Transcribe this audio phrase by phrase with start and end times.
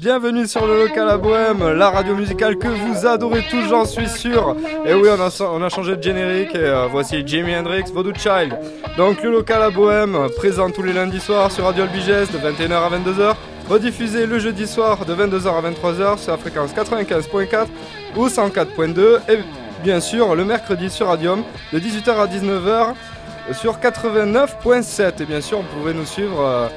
[0.00, 4.08] Bienvenue sur le local à Bohème, la radio musicale que vous adorez tous, j'en suis
[4.08, 4.56] sûr.
[4.86, 5.08] Et oui,
[5.40, 8.56] on a, changé de générique et euh, voici Jimi Hendrix, Voodoo Child.
[8.96, 12.74] Donc le local à Bohème, présent tous les lundis soirs sur Radio Albigès de 21h
[12.74, 13.34] à 22h,
[13.68, 17.66] rediffusé le jeudi soir de 22h à 23h sur la fréquence 95.4
[18.16, 19.38] ou 104.2 et
[19.82, 21.42] bien sûr le mercredi sur Radium
[21.72, 22.94] de 18h à 19h
[23.52, 26.68] sur 89.7 et bien sûr vous pouvez nous suivre euh,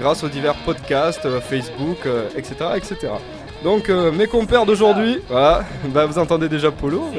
[0.00, 2.06] grâce aux divers podcasts, euh, Facebook,
[2.36, 3.12] etc., etc.
[3.64, 7.10] Donc mes compères d'aujourd'hui, voilà, bah, vous entendez déjà Polo.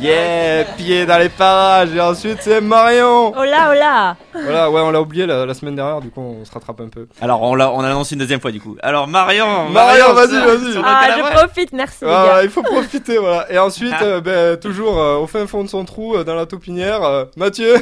[0.00, 1.94] Yeah, pied dans les parages.
[1.94, 3.36] Et ensuite, c'est Marion.
[3.36, 4.16] Hola, hola.
[4.32, 7.08] Voilà, ouais, on l'a oublié la, semaine dernière, du coup, on se rattrape un peu.
[7.20, 8.76] Alors, on l'a, on a annoncé une deuxième fois, du coup.
[8.82, 9.68] Alors, Marion.
[9.70, 10.80] Marion, vas-y, vas-y.
[10.84, 12.04] Ah, je profite, merci.
[12.06, 13.50] Ah, il faut profiter, voilà.
[13.52, 14.04] Et ensuite, ah.
[14.04, 17.74] euh, ben, toujours euh, au fin fond de son trou, euh, dans la taupinière, Mathieu.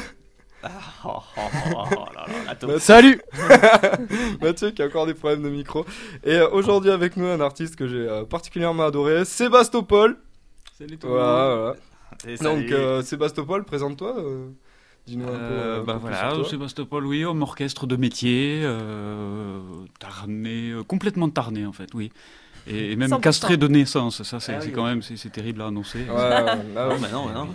[2.78, 3.20] Salut
[4.42, 5.86] Mathieu qui a encore des problèmes de micro.
[6.24, 10.16] Et aujourd'hui avec nous un artiste que j'ai particulièrement adoré, Sébastopol.
[10.78, 11.76] Salut tout le monde.
[12.40, 14.16] Donc, euh, Sébastopol, présente-toi.
[14.16, 14.48] Euh,
[15.08, 15.36] dis-nous un peu.
[15.40, 18.62] Euh, bah voilà, Sébastopol, oui, homme orchestre de métier,
[19.98, 22.12] tarné, complètement tarné en fait, oui.
[22.68, 26.00] Et, même castré de naissance, ça c'est ah quand même c'est terrible à annoncer.
[26.00, 27.48] Ouais, ouais, non, mais non, non.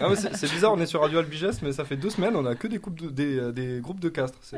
[0.00, 2.54] ah, c'est bizarre, on est sur Radio Albigès, mais ça fait deux semaines, on a
[2.54, 4.38] que des, de, des, des, groupes de castres.
[4.42, 4.56] C'est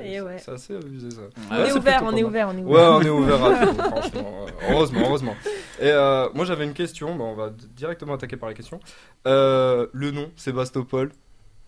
[0.49, 1.23] assez abusé ça.
[1.51, 3.75] on, est ouvert, on est ouvert, on est ouvert, Ouais, on est ouvert à tout,
[3.75, 4.47] franchement.
[4.71, 5.37] Heureusement, heureusement.
[5.81, 8.81] Et euh, moi j'avais une question, on va directement attaquer par la question.
[9.27, 11.11] Euh, le nom, Sébastopol,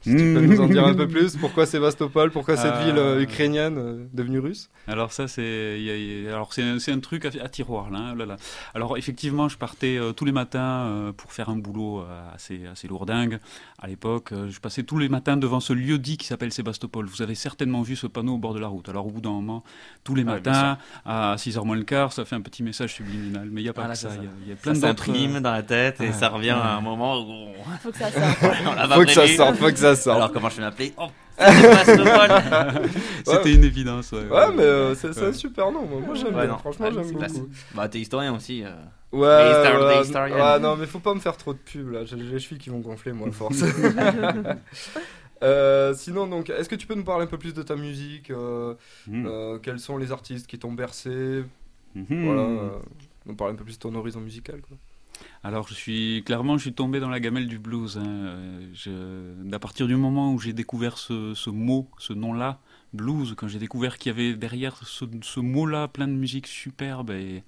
[0.03, 3.22] si tu peux nous en dire un peu plus, pourquoi Sébastopol, pourquoi cette ville euh,
[3.22, 4.69] ukrainienne euh, devenue russe?
[4.89, 5.78] Alors ça c'est,
[6.28, 8.36] alors c'est, un, un, truc à, tiroir là, là, là,
[8.75, 13.39] Alors effectivement, je partais euh, tous les matins pour faire un boulot assez assez lourdingue.
[13.80, 17.07] À l'époque, je passais tous les matins devant ce lieu dit qui s'appelle Sébastopol.
[17.07, 18.89] Vous avez certainement vu ce panneau au bord de la route.
[18.89, 19.62] Alors au bout d'un moment,
[20.05, 23.48] tous les matins à 6h moins le quart, ça fait un petit message subliminal.
[23.51, 24.08] Mais il n'y a pas ah, que ça.
[24.42, 27.20] Il y, a plein ça s'imprime dans la tête et ça revient à un moment
[27.20, 28.92] où faut que ça sorte.
[28.92, 31.08] faut que ça sorte, faut que ça alors comment je vais m'appeler oh,
[33.27, 34.13] C'était une évidence.
[34.13, 35.86] Ouais, ouais mais euh, c'est un super nom.
[35.86, 36.58] Moi, j'aime bien.
[36.58, 37.48] Franchement, j'aime beaucoup.
[37.75, 38.63] Bah, t'es historien aussi.
[38.64, 38.70] Euh.
[39.13, 42.05] Ouais, ouais, ouais, non, mais faut pas me faire trop de pub là.
[42.05, 43.63] J'ai les chevilles qui vont gonfler, moi, force.
[45.42, 48.30] euh, sinon, donc, est-ce que tu peux nous parler un peu plus de ta musique
[48.30, 48.74] euh,
[49.07, 49.59] hmm.
[49.63, 51.45] Quels sont les artistes qui t'ont bercé?
[51.95, 52.24] Hmm.
[52.24, 52.48] Voilà,
[53.27, 54.79] nous parler un peu plus de ton horizon musical, quoi.
[55.42, 57.98] Alors, je suis clairement, je suis tombé dans la gamelle du blues.
[57.98, 58.36] Hein.
[59.52, 62.60] à partir du moment où j'ai découvert ce, mot, ce nom-là,
[62.92, 67.42] blues, quand j'ai découvert qu'il y avait derrière ce, mot-là plein de musique superbe et,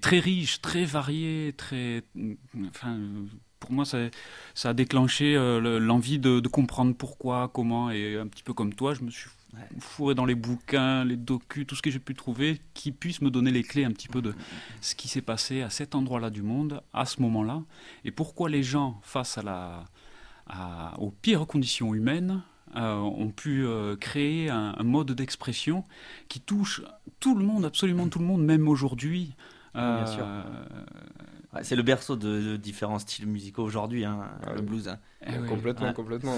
[0.00, 2.02] très riche, très variée, très,
[2.68, 2.98] enfin,
[3.58, 3.98] pour moi, ça,
[4.54, 8.94] ça a déclenché euh, l'envie de, comprendre pourquoi, comment, et un petit peu comme toi,
[8.94, 9.30] je me suis
[9.78, 13.30] fourré dans les bouquins, les docus, tout ce que j'ai pu trouver, qui puisse me
[13.30, 14.34] donner les clés un petit peu de
[14.80, 17.62] ce qui s'est passé à cet endroit-là du monde, à ce moment-là,
[18.04, 19.84] et pourquoi les gens, face à la,
[20.98, 22.42] aux pires conditions humaines,
[22.76, 25.84] euh, ont pu euh, créer un, mode d'expression
[26.28, 26.82] qui touche
[27.18, 29.34] tout le monde, absolument tout le monde, même aujourd'hui.
[29.74, 30.04] Bien
[31.54, 34.88] Euh, c'est le berceau de, différents styles musicaux aujourd'hui, hein, le blues.
[34.88, 34.98] Hein.
[35.26, 36.36] Eh complètement, complètement.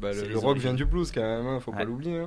[0.00, 2.24] Bah, le, rock vient du blues quand même, hein, faut pas l'oublier.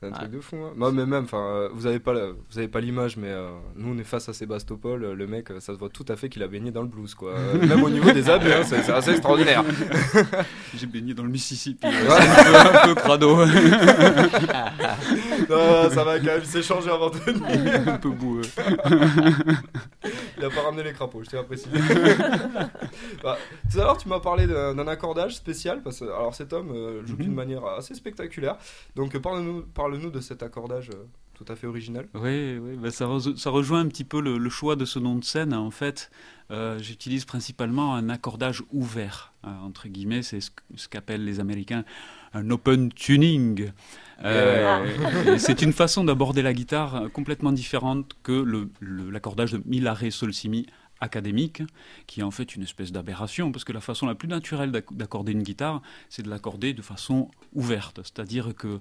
[0.00, 0.56] C'est un truc de fou.
[0.56, 0.72] Hein.
[0.92, 3.98] mais même, enfin, euh, vous avez pas, vous avez pas l'image, mais euh, nous on
[3.98, 5.12] est face à Sébastopol.
[5.12, 7.34] Le mec, ça se voit tout à fait qu'il a baigné dans le blues, quoi.
[7.54, 9.64] même au niveau des habits, hein, c'est assez extraordinaire.
[10.76, 11.86] J'ai baigné dans le Mississippi.
[11.86, 13.36] un, peu, crado.
[15.48, 16.40] non, ça va quand même.
[16.40, 17.88] Il s'est changé avant de venir.
[17.94, 18.42] un peu boueux.
[20.38, 21.70] il a pas ramené les crapauds, je t'ai apprécié.
[23.22, 23.38] bah,
[23.70, 27.06] tout à l'heure, tu m'as parlé d'un accordage spécial parce que alors cet homme euh,
[27.06, 27.34] joue d'une mhm.
[27.34, 28.56] manière assez spectaculaire.
[28.96, 29.62] Donc parle-nous,
[29.94, 32.06] parle-nous de cet accordage euh, tout à fait original.
[32.14, 35.24] Oui, oui bah, ça, ça, rejoint un petit peu le, choix de ce nom de
[35.24, 35.54] scène.
[35.54, 36.10] En fait,
[36.50, 41.84] euh, j'utilise principalement un accordage ouvert, hein, entre guillemets, c'est ce, qu'appellent les Américains
[42.32, 43.70] un open tuning.
[44.24, 48.44] Euh, c'est une façon d'aborder la guitare complètement différente que
[48.80, 50.66] l'accordage de mi, la, ré, sol, si, mi
[51.00, 51.62] académique,
[52.06, 55.32] qui est en fait une espèce d'aberration, parce que la façon la plus naturelle d'accorder
[55.32, 58.80] une guitare, c'est de l'accorder de façon ouverte, c'est-à-dire que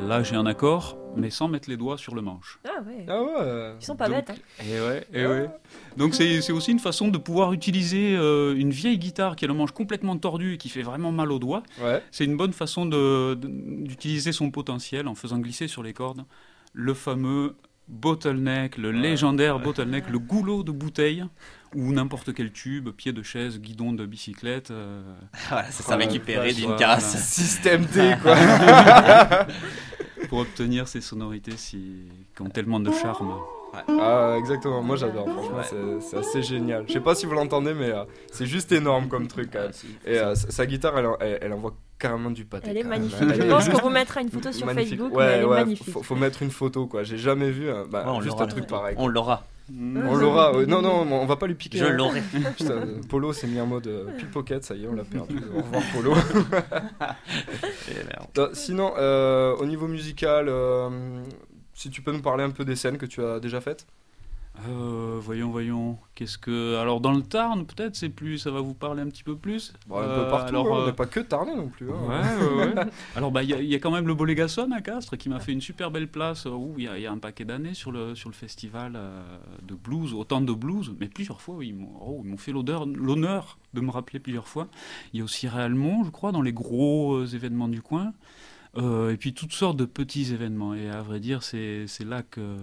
[0.00, 2.60] Là, j'ai un accord, mais sans mettre les doigts sur le manche.
[2.64, 3.06] Ah ouais.
[3.08, 3.74] Ah ouais.
[3.80, 4.30] Ils sont pas bêtes.
[4.30, 4.34] Hein.
[4.60, 5.50] Et eh ouais, et eh ouais.
[5.96, 9.54] Donc c'est aussi une façon de pouvoir utiliser euh, une vieille guitare qui a le
[9.54, 11.62] manche complètement tordu et qui fait vraiment mal aux doigts.
[11.82, 12.02] Ouais.
[12.10, 16.24] C'est une bonne façon d'utiliser son potentiel en faisant glisser sur les cordes
[16.76, 17.56] le fameux
[17.88, 21.24] bottleneck, le légendaire bottleneck, le goulot de bouteille,
[21.74, 24.70] ou n'importe quel tube, pied de chaise, guidon de bicyclette.
[24.70, 25.02] euh,
[25.48, 26.78] Voilà, ça s'est récupéré d'une voilà.
[26.96, 27.16] casse.
[27.22, 28.36] Système D, quoi.
[30.28, 32.08] pour obtenir ces sonorités si...
[32.34, 33.34] qui ont tellement de charme.
[33.88, 35.98] Ah, exactement, moi j'adore, franchement, Ouais.
[36.00, 36.84] c'est- assez génial.
[36.88, 39.50] Je sais pas si vous l'entendez, mais euh, c'est juste énorme comme truc.
[39.52, 39.70] quand même.
[39.74, 40.10] Ah.
[40.10, 42.68] Et euh, sa guitare, elle, elle, elle envoie carrément du pâté.
[42.70, 43.18] Elle est magnifique.
[43.20, 44.98] Elle Je pense qu'on vous mettra une photo sur magnifique.
[44.98, 45.90] Facebook, Ouais, mais elle est ouais, magnifique.
[45.92, 47.02] Faut, faut mettre une photo, quoi.
[47.02, 48.94] J'ai jamais vu euh, bah, juste un truc pareil.
[48.98, 49.44] On l'aura.
[49.68, 50.66] On l'aura, ouais.
[50.66, 51.78] non, non, on va pas lui piquer.
[51.78, 51.90] Je hein.
[51.90, 52.22] l'aurai.
[52.62, 55.36] Euh, Polo s'est mis en mode euh, pickpocket, ça y est, on l'a perdu.
[55.54, 56.14] Au revoir, Polo.
[57.90, 58.28] Eh merde.
[58.38, 60.88] Euh, Sinon, euh, au niveau musical, euh,
[61.74, 63.86] si tu peux nous parler un peu des scènes que tu as déjà faites?
[64.68, 65.98] Euh, voyons, voyons.
[66.14, 66.76] Qu'est-ce que.
[66.76, 68.38] Alors, dans le Tarn, peut-être, c'est plus.
[68.38, 70.70] Ça va vous parler un petit peu plus Bon, Un Euh, peu partout, alors, hein,
[70.72, 71.90] on euh, n'est pas que Tarnais non plus.
[71.90, 71.94] hein.
[72.08, 72.84] Ouais, ouais, ouais.
[73.16, 75.28] Alors, bah, il y, a- il y a quand même le Bolégason à Castres qui
[75.28, 76.46] m'a fait une super belle place.
[76.46, 78.34] euh, où il y, a- il y a un paquet d'années sur le, sur le
[78.34, 79.22] festival euh,
[79.62, 82.52] de blues, autant de blues, mais plusieurs fois, oui, ils m'ont oh, ils m'ont fait
[82.52, 84.68] l'honneur de me rappeler plusieurs fois.
[85.12, 88.14] Il y a aussi Réalmont, je crois, dans les gros euh, événements du coin.
[88.78, 90.74] Euh, et puis toutes sortes de petits événements.
[90.74, 92.56] Et à vrai dire, c'est c'est là que,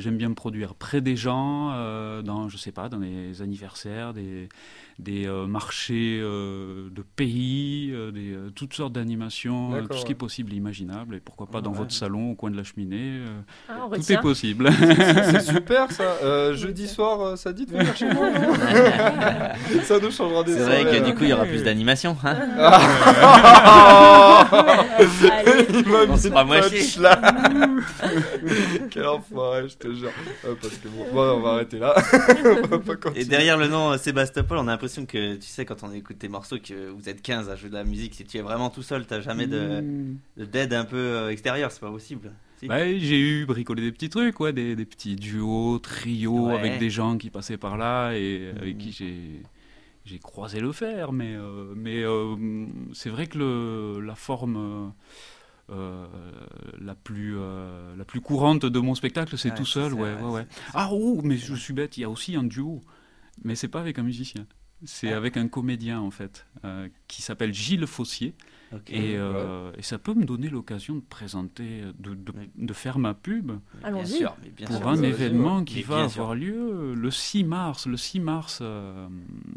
[0.00, 0.74] j'aime bien me produire.
[0.74, 4.48] Près des gens, euh, dans, je sais pas, dans les anniversaires, des,
[4.98, 10.04] des euh, marchés euh, de pays, euh, des, euh, toutes sortes d'animations, euh, tout ce
[10.04, 11.14] qui est possible et imaginable.
[11.14, 11.78] Et pourquoi pas dans Ouais.
[11.78, 13.20] votre salon, au coin de la cheminée.
[13.20, 14.70] euh, Ah, on tout est possible.
[15.30, 16.16] C'est super ça.
[16.24, 18.26] Euh, jeudi soir, ça dit de venir chez moi
[19.84, 21.14] Ça nous changera des C'est vrai que du hein.
[21.14, 22.16] coup, il y aura plus d'animation.
[22.24, 22.36] Hein
[24.50, 25.66] Allez.
[25.70, 27.20] Il m'a mis pas moi punch, là.
[28.90, 30.10] Quel enfoiré, je te jure.
[30.44, 31.94] Ouais, parce que bon, bon, on va arrêter là.
[32.64, 33.20] on va pas continuer.
[33.20, 36.28] Et derrière le nom Sébastopol, on a l'impression que, tu sais, quand on écoute tes
[36.28, 38.14] morceaux, que vous êtes 15 à jouer de la musique.
[38.14, 40.16] Si tu es vraiment tout seul, t'as jamais de Mm.
[40.38, 42.32] de- d'aide un peu euh, extérieure, c'est pas possible.
[42.58, 42.66] Si.
[42.66, 46.54] Bah, j'ai eu bricolé des petits trucs, ouais, des, des petits duos, trios Ouais.
[46.58, 49.42] avec des gens qui passaient par là et avec qui j'ai
[50.04, 51.12] j'ai croisé le fer.
[51.12, 52.34] Mais, euh, mais euh,
[52.94, 54.92] c'est vrai que le, la forme
[55.70, 56.06] euh,
[56.80, 59.92] la, plus, euh, la plus courante de mon spectacle, c'est Ouais, tout seul.
[59.92, 62.80] Ouais, ouais, Ah, oh, mais je suis bête, il y a aussi un duo,
[63.44, 64.46] mais c'est pas avec un musicien.
[64.84, 65.16] C'est Ah.
[65.16, 68.34] avec un comédien en fait, euh, qui s'appelle Gilles Fossier.
[68.88, 72.50] Et, euh, et ça peut me donner l'occasion de présenter, de, de, Oui.
[72.54, 74.06] de faire ma pub Bien Allons-y.
[74.18, 74.88] sûr, mais bien pour sûr.
[74.88, 79.08] un événement qui va avoir lieu le 6 mars, le 6 mars euh,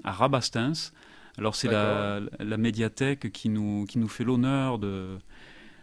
[0.06, 0.94] à Rabastens.
[1.38, 5.18] Alors c'est la, la médiathèque qui nous, qui nous fait l'honneur de,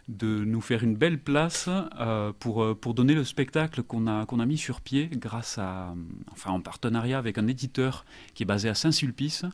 [0.09, 1.69] de nous faire une belle place
[1.99, 5.93] euh, pour, euh, pour donner le spectacle qu'on a, mis sur pied grâce à,
[6.31, 9.45] enfin en partenariat avec un éditeur qui est basé à Saint-Sulpice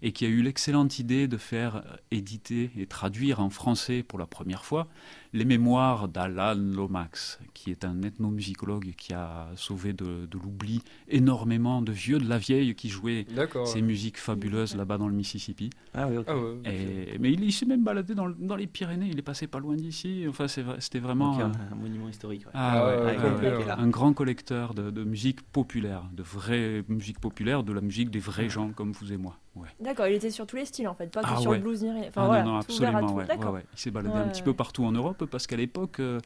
[0.00, 4.26] et qui a eu l'excellente idée de faire éditer et traduire en français pour la
[4.26, 4.88] première fois
[5.32, 11.82] les mémoires d'Alan Lomax, qui est un ethnomusicologue qui a sauvé de, de l'oubli énormément
[11.82, 13.26] de vieux de la vieille qui jouaient
[13.64, 15.70] ces musiques fabuleuses là-bas dans le Mississippi.
[15.94, 16.16] Ah oui.
[16.26, 16.54] Ah ouais.
[16.64, 19.46] Et, mais il, il s'est même baladé dans, le- dans les Pyrénées, il est passé
[19.46, 20.24] pas loin d'ici.
[20.28, 22.46] Enfin, c'était vraiment euh, un, monument historique.
[22.46, 22.52] ouais.
[22.54, 23.64] ah, Ah ouais, ouais, ouais, complet, ouais, ouais.
[23.64, 23.70] ouais.
[23.70, 28.18] un grand collecteur de, de musique populaire, de vraie musique populaire, de la musique des
[28.20, 29.36] vrais gens comme vous et moi.
[29.56, 29.68] Ouais.
[29.80, 31.56] D'accord, il était sur tous les styles en fait, pas que Ah sur ouais.
[31.56, 32.04] le blues ni rien.
[32.08, 33.14] Enfin Ah voilà, non, non, absolument, tout.
[33.14, 33.54] ouais, ouais, D'accord.
[33.54, 33.64] ouais.
[33.74, 36.20] Il s'est baladé Ouais, un petit peu partout en Europe parce qu'à l'époque, euh,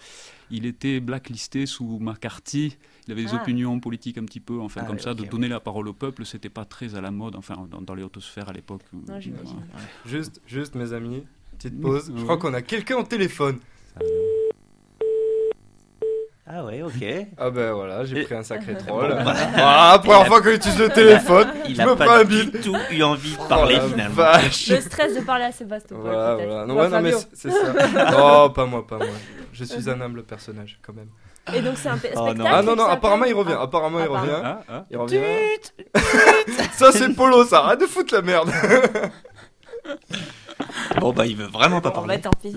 [0.50, 2.76] il était blacklisté sous McCarthy.
[3.06, 3.42] Il avait des Ah.
[3.42, 6.24] opinions politiques un petit peu, enfin Ah comme ça, de donner la parole au peuple,
[6.24, 8.82] c'était pas très à la mode, enfin dans, dans les hautes sphères à l'époque.
[8.92, 9.56] Non, j'imagine.
[9.56, 9.80] Ouais.
[10.06, 11.25] Juste, juste, mes amis,
[11.58, 12.12] petite pause.
[12.16, 13.58] Je crois qu'on a quelqu'un au téléphone.
[16.54, 16.92] Ah ouais, ok.
[17.38, 19.09] Ah ben voilà, j'ai Et- pris un sacré troll.
[19.09, 21.49] Bon, bah, Voilà, première fois que j'utilise le téléphone.
[21.66, 22.61] il je a me prends pas un du bide.
[22.61, 24.14] tout eu envie de parler Oh la finalement.
[24.14, 24.66] Vache.
[24.68, 26.02] Le stress de parler à Sébastopol.
[26.04, 26.66] Voilà.
[26.66, 28.11] Non, ouais, non, mais c'est ça.
[28.11, 29.06] Non, pas moi, pas moi.
[29.52, 31.09] Je suis un humble personnage quand même.
[31.54, 32.23] Et donc c'est un Oh, non.
[32.35, 32.50] spectacle.
[32.52, 33.56] Ah non, non, apparemment il revient.
[33.59, 33.62] Ah.
[33.62, 34.42] Apparemment il Ah, revient.
[34.44, 34.85] Ah, ah.
[34.90, 35.21] Il revient.
[36.73, 37.61] Ça c'est Polo, ça.
[37.64, 38.50] Arrête de foutre la merde.
[41.00, 42.21] Bon bah il veut vraiment pas Bon, bah parler.
[42.21, 42.54] tant pis.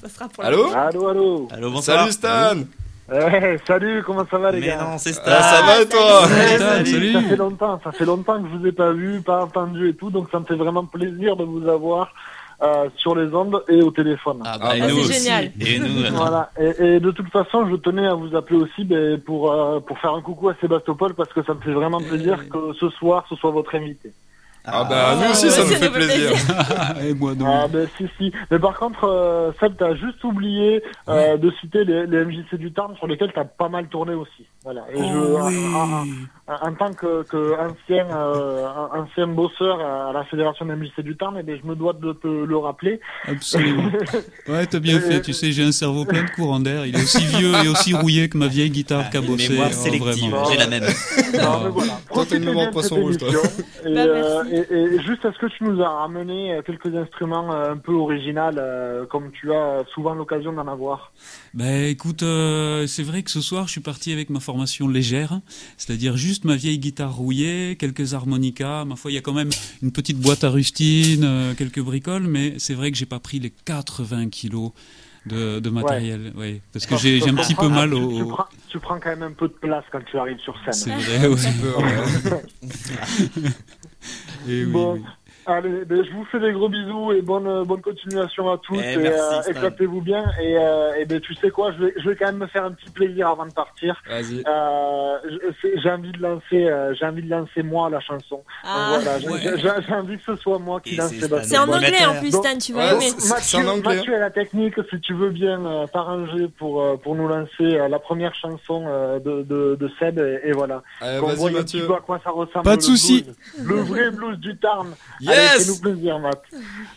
[0.00, 1.98] ça sera pour la Allô Allô, allô Allô, bonsoir.
[2.00, 2.62] Salut Stan.
[3.10, 5.24] Ouais, Salut, comment ça va les Mais gars non, c'est Stan.
[5.26, 6.90] Ah, ça va et toi Salut, salut.
[6.90, 7.12] salut.
[7.12, 9.94] Ça fait longtemps, ça fait longtemps que je vous ai pas vu, pas entendu et
[9.94, 12.14] tout, donc ça me fait vraiment plaisir de vous avoir
[12.62, 14.38] euh, sur les ondes et au téléphone.
[14.44, 15.24] Ah Ah, bah, et bah, nous c'est aussi.
[15.24, 15.52] génial.
[15.60, 16.10] Et nous.
[16.16, 16.50] Voilà.
[16.58, 19.98] Et, et de toute façon, je tenais à vous appeler aussi ben, pour euh, pour
[19.98, 23.26] faire un coucou à Sébastopol parce que ça me fait vraiment plaisir que ce soir
[23.28, 24.12] ce soit votre invité.
[24.66, 26.30] Ah bah nous aussi Ah, ça nous ça fait nous fait plaisir.
[27.04, 27.46] et moi non.
[27.46, 28.32] Ah ben si si.
[28.50, 32.72] Mais par contre, euh, Seb, t'as juste oublié euh, de citer les, les MJC du
[32.72, 34.46] Tarn sur lesquels t'as pas mal tourné aussi.
[34.64, 34.82] Voilà.
[34.94, 36.10] Et Oh je, oui.
[36.46, 41.36] En tant que, que ancien, euh, ancien bosseur à la Fédération des musiciens du Tarn,
[41.40, 43.00] eh bien, je me dois de te le rappeler.
[43.26, 43.90] Absolument.
[44.48, 45.22] Ouais, t'as bien fait.
[45.22, 46.84] Tu sais, j'ai un cerveau plein de courants d'air.
[46.84, 49.48] Il est aussi vieux et aussi rouillé que ma vieille guitare Ah, cabossée.
[49.48, 50.44] mémoire Oh, sélective, vraiment.
[50.50, 50.82] j'ai la même.
[50.84, 52.38] Non, mais voilà.
[52.38, 53.28] Mémoire poisson rouge, toi.
[53.86, 57.50] Et, Bah, euh, et, et juste, est-ce que tu nous as ramené euh, quelques instruments
[57.52, 61.12] un peu originaux, euh, comme tu as souvent l'occasion d'en avoir?
[61.54, 65.40] Ben écoute, euh, c'est vrai que ce soir je suis parti avec ma formation légère,
[65.76, 68.84] c'est-à-dire juste ma vieille guitare rouillée, quelques harmonicas.
[68.84, 69.50] Ma foi, il y a quand même
[69.82, 73.38] une petite boîte à rustine, euh, quelques bricoles, mais c'est vrai que j'ai pas pris
[73.38, 74.72] les 80 kilos
[75.26, 76.60] de, de matériel, ouais.
[76.72, 78.18] parce que j'ai un petit peu mal tu, au.
[78.18, 80.72] tu, prends, tu prends quand même un peu de place quand tu arrives sur C'est
[80.72, 80.98] scène.
[80.98, 81.52] vrai, ouais.
[81.62, 82.42] peu, ouais.
[84.48, 84.94] Et oui, Bon.
[84.94, 85.00] oui.
[85.46, 88.78] Allez, ben, je vous fais des gros bisous et bonne, euh, bonne continuation à tous.
[88.82, 90.24] Eh, et, merci, euh, éclatez-vous bien.
[90.42, 92.64] Et, euh, et ben, tu sais quoi, je vais, je vais quand même me faire
[92.64, 94.00] un petit plaisir avant de partir.
[94.08, 94.42] Vas-y.
[94.46, 95.16] Euh,
[95.82, 98.42] j'ai envie de lancer, euh, j'ai envie de lancer moi la chanson.
[98.64, 98.94] Ah.
[99.00, 99.40] voilà, j'ai- ouais.
[99.56, 101.44] j'ai j'ai envie que ce soit moi qui Et lance c'est.
[101.44, 103.00] C'est en Bon, anglais en plus, Stan, tu Ouais, vas aimer.
[103.18, 103.96] c'est- c'est en Mathieu, anglais.
[103.96, 107.50] Mathieu et la technique, si tu veux bien euh, t'arranger pour, euh, pour nous lancer
[107.60, 110.82] euh, la première chanson euh, de, de, de Seb, et, et voilà.
[111.00, 111.86] Allez, Qu'on voit vas-y, un petit Mathieu.
[111.86, 112.64] peu à quoi ça ressemble.
[112.64, 113.26] Pas de souci.
[113.58, 113.66] blues.
[113.68, 114.88] Le vrai blues du Tarn.
[115.34, 116.42] Yes fais-nous plaisir, Matt.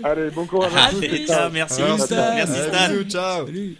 [0.03, 1.01] Allez, bon courage à Ah, tous.
[1.01, 1.25] ciao.
[1.27, 1.75] ça, merci.
[1.75, 2.15] Stan.
[2.35, 2.89] Merci Allez, Stan.
[2.89, 3.45] bisous, ciao.
[3.45, 3.77] Salut.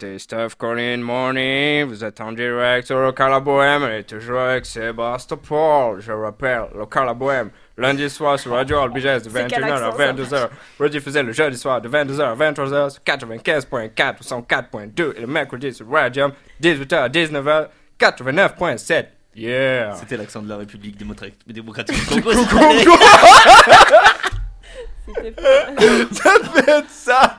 [0.00, 4.64] C'était Steph Collin Morning, vous êtes en direct sur Local à Bohème, et toujours avec
[4.64, 9.68] Sébastopol, je rappelle, Local à Bohème, lundi soir sur Radio Albigès de C'est quel 21h
[9.68, 10.46] à accent, ça?
[10.46, 15.26] 22h, rediffusé le jeudi soir de 22h à 23h sur 95.4 ou 104.2 et le
[15.26, 17.66] mercredi sur Radium, 18h à 19h,
[18.00, 19.04] 89.7.
[19.36, 19.94] Yeah!
[19.96, 22.40] C'était l'accent de la République démocratique démocratique du Congo.
[26.12, 27.38] Ça peut être ça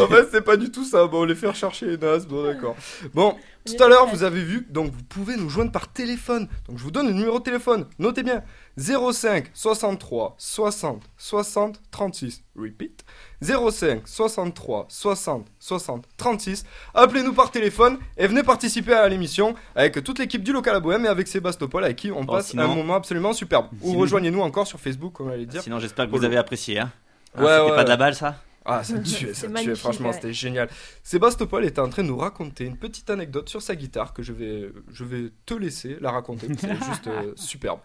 [0.00, 1.06] En fait, c'est pas du tout ça.
[1.06, 2.76] Bon, on les fait rechercher les nazes, bon, d'accord.
[3.14, 3.36] Bon,
[3.68, 6.48] On tout à l'heure, vous avez vu, donc vous pouvez nous joindre par téléphone.
[6.68, 7.86] Donc je vous donne le numéro de téléphone.
[7.98, 8.42] Notez bien
[8.76, 12.42] 05 63 60 60 36.
[12.56, 13.01] Repeat
[13.42, 16.64] 05 63 60 60 36.
[16.94, 21.04] Appelez-nous par téléphone et venez participer à l'émission avec toute l'équipe du local à Bohème
[21.04, 23.66] et avec Sébastopol avec qui on passe sinon- un moment absolument superbe.
[23.82, 25.62] Ou rejoignez-nous encore sur Facebook, comme on allait dire.
[25.62, 26.78] Sinon, j'espère que vous avez apprécié.
[26.78, 26.92] Hein.
[27.34, 27.76] Hein, Ouais, C'était ouais.
[27.76, 28.36] pas de la balle, ça?
[28.64, 30.14] Ah, ça tuait, C'est ça tuait, franchement, ouais.
[30.14, 30.68] c'était génial.
[31.02, 34.32] Sébastopol était en train de nous raconter une petite anecdote sur sa guitare que je
[34.32, 36.46] vais, je vais te laisser la raconter.
[36.58, 37.80] C'est juste euh, superbe.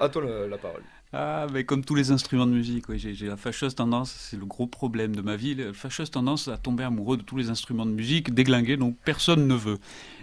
[0.00, 0.82] À toi la, la parole.
[1.14, 4.44] Ah, mais comme tous les instruments de musique, oui, j'ai la fâcheuse tendance, c'est le
[4.44, 7.86] gros problème de ma vie, la fâcheuse tendance à tomber amoureux de tous les instruments
[7.86, 9.78] de musique déglingués, donc personne ne veut.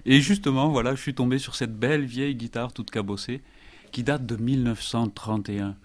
[0.05, 3.41] Et justement, voilà, je suis tombé sur cette belle vieille guitare toute cabossée,
[3.91, 5.75] qui date de 1931,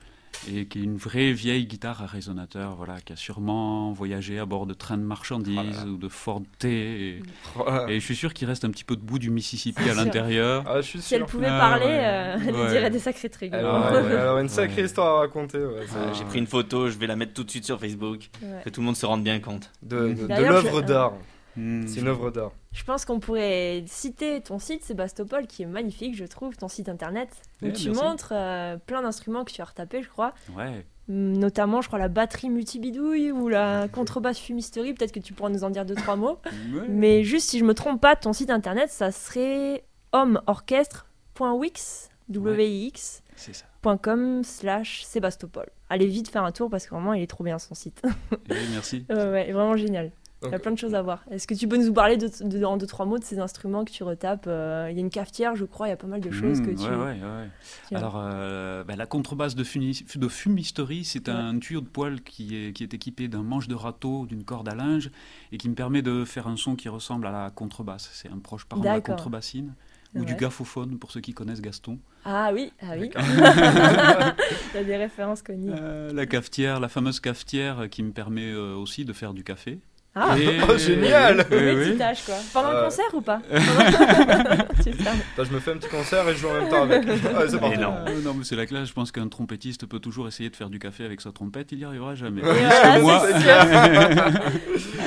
[0.49, 4.47] et qui est une vraie vieille guitare à résonateur, voilà, qui a sûrement voyagé à
[4.47, 5.91] bord de trains de marchandises Ah là.
[5.91, 7.23] ou de Ford T, et,
[7.59, 9.95] Oh, et je suis sûr qu'il reste un petit peu de bout du Mississippi à
[9.95, 10.65] l'intérieur.
[10.67, 12.01] Ah, Si elle pouvait Ah, parler, ouais.
[12.05, 12.71] euh, elle Ouais.
[12.71, 13.51] dirait des sacrés trucs.
[13.53, 14.03] Elle aurait,
[14.35, 14.43] ouais.
[14.43, 14.87] une sacrée Ouais.
[14.87, 15.59] histoire à raconter.
[15.59, 18.63] Euh, J'ai pris une photo, je vais la mettre tout de suite sur Facebook, Ouais.
[18.65, 19.71] que tout le monde se rende bien compte.
[19.83, 21.13] De, de, de D'ailleurs, l'œuvre je- d'art.
[21.61, 21.87] Hmm.
[21.87, 22.53] C'est une œuvre d'art.
[22.73, 26.89] Je pense qu'on pourrait citer ton site Sébastopol qui est magnifique, je trouve, ton site
[26.89, 27.29] internet
[27.63, 28.03] où Eh, tu merci.
[28.03, 30.33] montres euh, plein d'instruments que tu as retapés, je crois.
[30.57, 30.87] Ouais.
[31.09, 34.95] Hum, Notamment, je crois, la batterie multibidouille ou la contrebasse fumisterie.
[34.95, 36.39] Peut-être que tu pourras nous en dire deux, trois mots.
[36.73, 36.87] Ouais.
[36.89, 43.55] Mais juste, si je me trompe pas, ton site internet, ça serait homme-orchestre.wix, W-I-X, C'est
[43.55, 43.65] ça.
[44.03, 45.67] .com slash Sébastopol.
[45.89, 48.03] Allez vite faire un tour parce que vraiment, il est trop bien son site.
[48.51, 49.05] Eh, merci.
[49.11, 50.13] ouais, ouais, vraiment génial.
[50.43, 51.23] Il y a plein de choses à voir.
[51.31, 53.85] Est-ce que tu peux nous parler de, de- en deux, trois mots de ces instruments
[53.85, 56.07] que tu retapes Euh, Il y a une cafetière, je crois, il y a pas
[56.07, 56.83] mal de choses Mmh, que tu...
[56.89, 57.49] ouais, ouais, ouais.
[57.89, 57.95] tu.
[57.95, 62.57] Alors, euh, bah, la contrebasse de, funi- de fumisterie, c'est un tuyau de poêle qui
[62.57, 65.11] est, qui est équipé d'un manche de râteau, d'une corde à linge,
[65.53, 68.09] et qui me permet de faire un son qui ressemble à la contrebasse.
[68.15, 69.75] C'est un proche parent de la contrebassine,
[70.15, 71.99] ou du gaffophone, pour ceux qui connaissent Gaston.
[72.25, 73.11] Ah oui, ah oui.
[73.15, 75.71] Il y a des références connues.
[75.75, 79.79] Euh, la cafetière, la fameuse cafetière qui me permet euh, aussi de faire du café.
[80.15, 81.75] Ah, Et- Oh, génial Oui, oui, oui.
[81.85, 82.35] petite tâche, quoi.
[82.53, 82.79] Pendant Euh.
[82.81, 83.41] le concert ou pas.
[83.51, 87.05] Attends, je me fais un petit concert et je joue en même temps avec.
[87.49, 87.79] C'est parti.
[87.79, 87.95] Non.
[88.09, 88.89] Euh, non, mais c'est la classe.
[88.89, 91.71] Je pense qu'un trompettiste peut toujours essayer de faire du café avec sa trompette.
[91.73, 92.43] Il y arrivera jamais.
[92.43, 93.51] Moi, c'est sûr.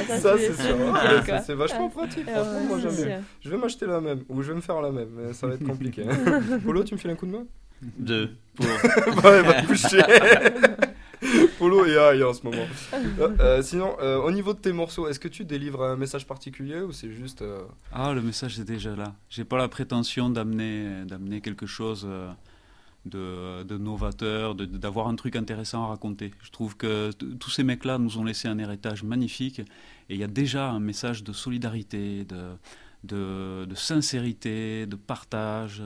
[0.08, 0.76] Ça, Ah, c'est sûr.
[0.96, 2.26] Ah, c'est- vachement pratique.
[2.28, 3.06] Ah, Franchement, ouais, moi, sûr.
[3.42, 5.56] Je vais m'acheter la même, ou je vais me faire la même, mais ça va
[5.56, 6.04] être compliqué.
[6.64, 7.44] Polo, tu me files un coup de main?
[7.98, 8.32] Deux.
[8.56, 8.66] Pour...
[8.66, 10.02] Ouais, il va te coucher.
[11.64, 12.68] Polo est high en ce moment.
[13.20, 16.26] Euh, euh, sinon, euh, au niveau de tes morceaux, est-ce que tu délivres un message
[16.28, 17.42] particulier ou c'est juste.
[17.42, 19.14] euh, Ah, le message est déjà là.
[19.30, 22.08] J'ai pas la prétention d'amener, d'amener quelque chose
[23.06, 26.32] de, de novateur, de- d'avoir un truc intéressant à raconter.
[26.42, 29.66] Je trouve que tous ces mecs-là nous ont laissé un héritage magnifique et
[30.16, 32.44] il y a déjà un message de solidarité, de,
[33.04, 35.82] de, de sincérité, de partage,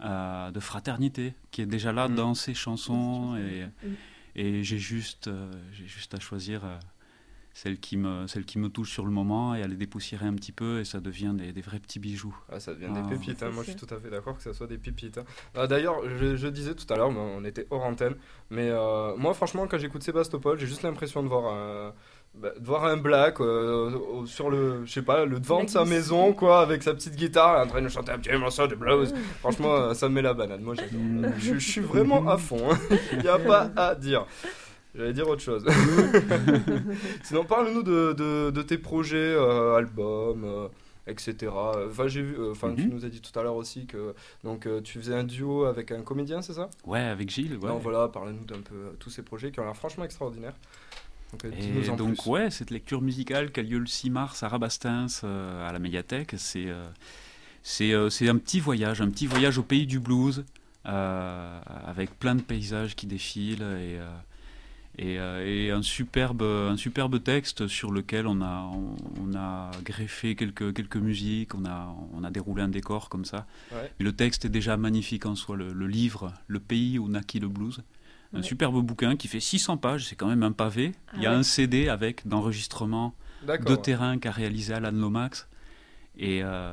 [0.00, 2.14] euh, de fraternité qui est déjà là Mm.
[2.16, 3.92] dans ces chansons et, Mm.
[4.36, 6.64] Et j'ai juste, euh, j'ai juste à choisir.
[6.64, 6.78] euh,
[7.56, 10.34] celle qui, me, celle qui me touche sur le moment et à les dépoussiérer un
[10.34, 12.36] petit peu et ça devient des, des vrais petits bijoux.
[12.50, 13.00] Ah, ça devient Ah.
[13.00, 13.50] des pépites, hein.
[13.50, 15.18] Moi je suis tout à fait d'accord que ça soit des pépites.
[15.18, 15.24] hein.
[15.54, 18.16] Ah, D'ailleurs, je, je disais tout à l'heure, on était hors antenne,
[18.50, 21.94] mais euh, moi franchement, quand j'écoute Sébastopol, j'ai juste l'impression de voir un.
[22.40, 25.84] Bah, de voir un black euh, sur le je sais pas le devant de sa
[25.84, 29.14] maison quoi avec sa petite guitare en train de chanter un petit morceau de blues
[29.40, 31.26] franchement euh, ça me met la banane moi j'adore Mm.
[31.38, 32.68] je, je suis vraiment à fond
[33.12, 34.26] il n'y a pas à dire
[34.94, 35.64] j'allais dire autre chose
[37.22, 40.68] sinon parle-nous de, de, de tes projets euh, albums euh,
[41.06, 41.52] etc.
[41.52, 42.90] Enfin, j'ai vu, euh, enfin, tu Mhm.
[42.94, 45.92] nous as dit tout à l'heure aussi que donc euh, tu faisais un duo avec
[45.92, 46.70] un comédien, c'est ça?
[46.86, 47.58] Ouais, avec Gilles.
[47.58, 47.68] Ouais.
[47.68, 50.54] Non, voilà, parle-nous d'un peu euh, tous ces projets qui ont l'air franchement extraordinaires.
[51.44, 52.30] Euh, Et donc, plus.
[52.30, 55.78] ouais, cette lecture musicale qui a lieu le 6 mars à Rabastens, euh, à la
[55.78, 56.88] médiathèque, c'est euh,
[57.62, 60.44] c'est euh, c'est un petit voyage, un petit voyage au pays du blues,
[60.84, 63.98] avec plein de paysages qui défilent et,
[65.02, 70.36] et, et un, superbe, un superbe texte sur lequel on a, on, on a greffé
[70.36, 73.46] quelques, quelques musiques, on a, on a déroulé un décor comme ça.
[73.72, 73.90] Ouais.
[73.98, 77.40] Et le texte est déjà magnifique en soi, le, le livre Le pays où naquit
[77.40, 77.82] le blues.
[78.34, 78.42] Un Ouais.
[78.42, 80.92] superbe bouquin qui fait 600 pages, c'est quand même un pavé.
[81.08, 81.36] Ah Il y a ouais.
[81.36, 83.14] un CD avec d'enregistrement
[83.46, 85.48] de terrain qu'a réalisé Alan Lomax.
[86.16, 86.72] Et, euh,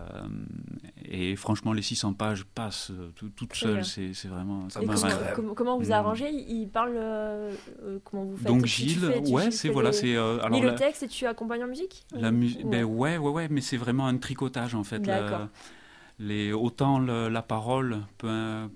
[1.04, 3.84] et franchement, les 600 pages passent euh, tout- toutes seules.
[3.84, 4.70] C'est vraiment.
[4.70, 5.94] ça Et m'a- comment, comment- comment vous Mm.
[5.94, 6.30] arrangez?
[6.30, 6.94] Il parle.
[6.96, 7.52] euh,
[8.04, 8.46] comment vous faites?
[8.48, 11.26] Donc tu Gilles, fais- tu- ouais, c'est voilà, c'est euh, alors le texte et tu
[11.26, 12.06] accompagnes en musique?
[12.14, 15.00] La ou- Ben ouais, ouais, ouais, mais c'est vraiment un tricotage en fait.
[15.00, 15.48] D'accord.
[16.20, 18.68] Les, autant le- la parole peut, euh,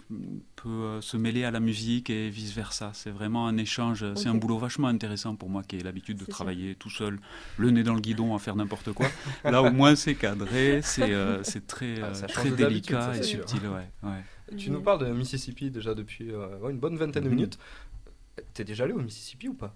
[0.55, 2.91] peut se mêler à la musique et vice versa.
[2.93, 4.05] C'est vraiment un échange.
[4.15, 6.33] C'est un boulot vachement intéressant pour moi qui ai l'habitude de sûr.
[6.33, 7.19] travailler tout seul,
[7.57, 9.07] le nez dans le guidon à faire n'importe quoi.
[9.43, 13.67] Là au moins c'est cadré, c'est euh, très, Ah, euh, très délicat ça, et subtil.
[13.67, 14.57] Ouais, ouais.
[14.57, 17.35] Tu nous parles de Mississippi déjà depuis euh, une bonne vingtaine de Mhm.
[17.35, 17.59] minutes.
[18.53, 19.75] T'es déjà allé au Mississippi ou pas?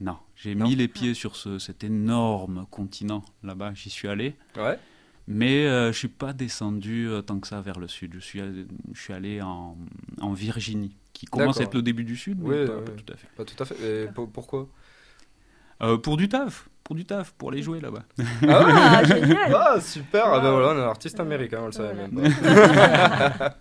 [0.00, 3.72] Non, j'ai mis les pieds sur ce, cet énorme continent là-bas.
[3.74, 4.34] J'y suis allé.
[4.56, 4.78] Ouais.
[5.28, 8.12] Mais euh, je suis pas descendu euh, tant que ça vers le sud.
[8.14, 9.76] Je suis allé, je suis allé en,
[10.20, 12.84] en Virginie, qui commence à être le début du sud, mais Oui, pas, oui.
[12.84, 13.28] pas tout à fait.
[13.36, 14.04] Pas tout à fait.
[14.04, 14.68] Et pour- pourquoi?
[15.82, 18.04] Euh, pour du taf, pour du taf, pour les jouer là-bas.
[18.48, 21.92] Ah, génial Ah, super Ah ben voilà, on est un artiste américain, on le savait
[21.94, 23.56] même pas.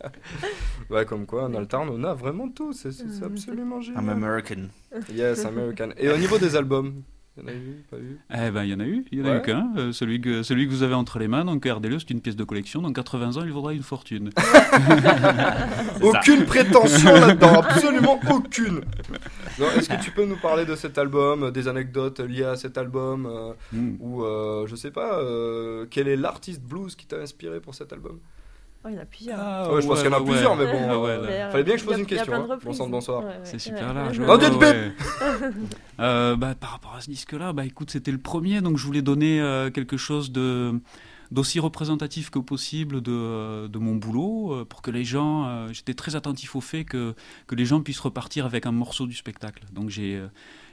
[0.92, 2.90] ouais, comme quoi, en Altarn, on a vraiment tout, c'est
[3.24, 4.10] absolument I'm génial.
[4.12, 4.68] American.
[5.12, 5.90] Yes, American.
[5.98, 7.02] Et au niveau des albums,
[7.38, 8.18] y en a eu, pas eu?
[8.34, 9.38] Eh ben, il y en a eu, il y en a Ouais.
[9.40, 11.44] eu qu'un, euh, celui, que, celui que vous avez entre les mains.
[11.44, 12.82] Donc, gardez-le, c'est une pièce de collection.
[12.82, 14.30] Dans 80 ans, il vaudra une fortune.
[16.02, 18.82] Aucune prétention là-dedans, absolument aucune.
[19.78, 22.78] Est-ce que tu peux nous parler de cet album, euh, des anecdotes liées à cet
[22.78, 23.96] album, euh, Hmm.
[24.00, 27.92] ou euh, je sais pas, euh, quel est l'artiste blues qui t'a inspiré pour cet
[27.94, 28.20] album?
[28.86, 29.40] Oh, il y en a plusieurs.
[29.40, 31.64] Ah, Ouais, je pense qu'il y en a plusieurs, mais bon, Ah ouais, euh, fallait
[31.64, 32.46] bien que je pose une question, hein.
[32.48, 32.66] reprises.
[32.66, 33.22] Bon sang, bonsoir.
[33.24, 33.60] Ouais, ouais, C'est ouais.
[33.60, 33.94] super Ouais.
[33.96, 34.22] large.
[34.28, 34.92] Oh, d'une ouais.
[36.00, 39.02] Euh, bah, par rapport à ce disque-là, bah, écoute, c'était le premier, donc je voulais
[39.02, 40.80] donner euh, quelque chose de
[41.32, 45.70] d'aussi représentatif que possible de, euh, de mon boulot euh, pour que les gens euh,
[45.74, 47.16] j'étais très attentif au fait que,
[47.48, 50.28] que les gens puissent repartir avec un morceau du spectacle donc j'ai euh,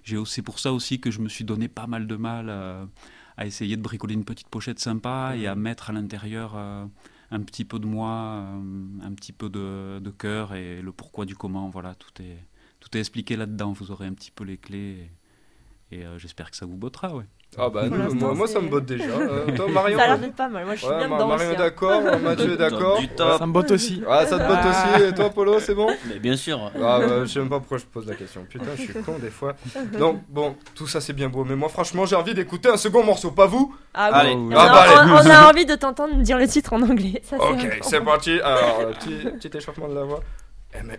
[0.04, 2.46] j'ai aussi- c'est pour ça aussi que je me suis donné pas mal de mal
[2.50, 2.84] euh,
[3.38, 6.84] à essayer de bricoler une petite pochette sympa et à mettre à l'intérieur euh,
[7.32, 8.60] un petit peu de moi euh,
[9.02, 12.38] un petit peu de, cœur et le pourquoi du comment voilà tout est
[12.80, 15.08] tout est expliqué là-dedans, vous aurez un petit peu les clés
[15.90, 17.14] et, et, euh, j'espère que ça vous bottera.
[17.14, 17.26] Ouais.
[17.58, 19.04] Ah bah nous, moi, moi, ça me botte déjà.
[19.04, 20.64] Euh, toi Marion Ça a l'air d'être pas mal.
[20.64, 21.54] Moi, je suis Ouais, bien dedans Marion hein.
[21.58, 22.98] d'accord, Mathieu est d'accord.
[23.38, 24.02] Ça me botte aussi.
[24.08, 24.94] Ah ça te botte Ah.
[24.96, 26.70] aussi, et toi Polo c'est bon Mais bien sûr.
[26.76, 28.46] Ah bah, je sais même pas pourquoi je pose la question.
[28.48, 29.54] Putain, je suis con des fois.
[29.98, 33.04] Donc bon, tout ça c'est bien beau, mais moi franchement j'ai envie d'écouter un second
[33.04, 34.18] morceau, pas vous Ah oui.
[34.20, 34.30] Allez.
[34.32, 35.10] Et on, Ah a, bah, allez.
[35.10, 37.20] on- on a envie de t'entendre dire le titre en anglais.
[37.22, 38.40] Ça, Ok, c'est parti.
[38.40, 39.16] Alors, euh, petit,
[39.48, 40.20] petit échauffement de la voix.
[40.74, 40.94] Et, ma-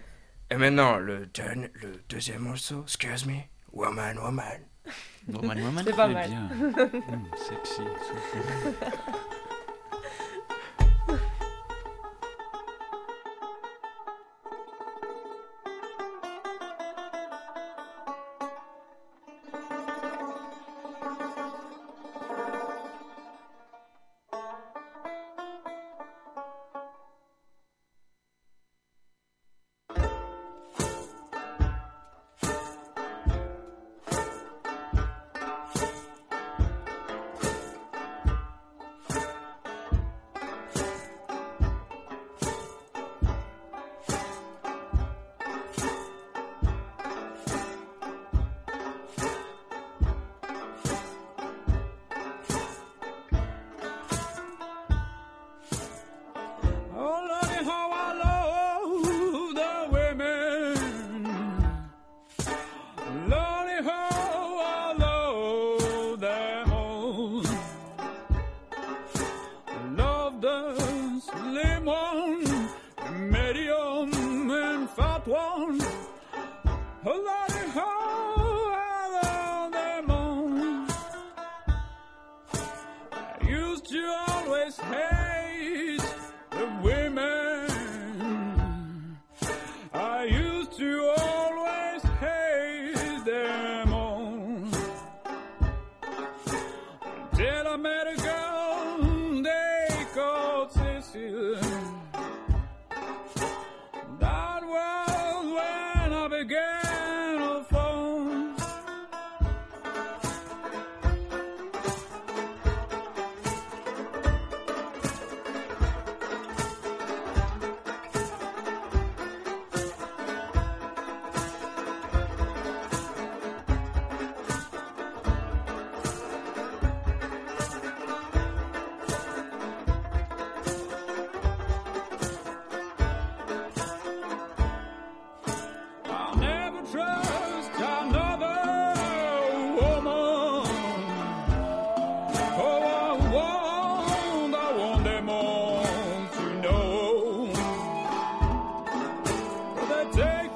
[0.52, 1.28] et maintenant, le
[2.10, 2.84] deuxième morceau.
[2.84, 3.34] Excuse me.
[3.74, 4.44] Woman, woman.
[5.32, 5.84] Woman, woman.
[5.86, 6.30] C'est pas Très mal.
[6.30, 6.50] bien.
[6.52, 7.82] Hum, sexy.
[7.82, 8.78] sexy.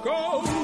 [0.07, 0.56] go.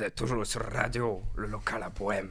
[0.00, 2.30] Vous êtes toujours sur Radio, le local à Bohème.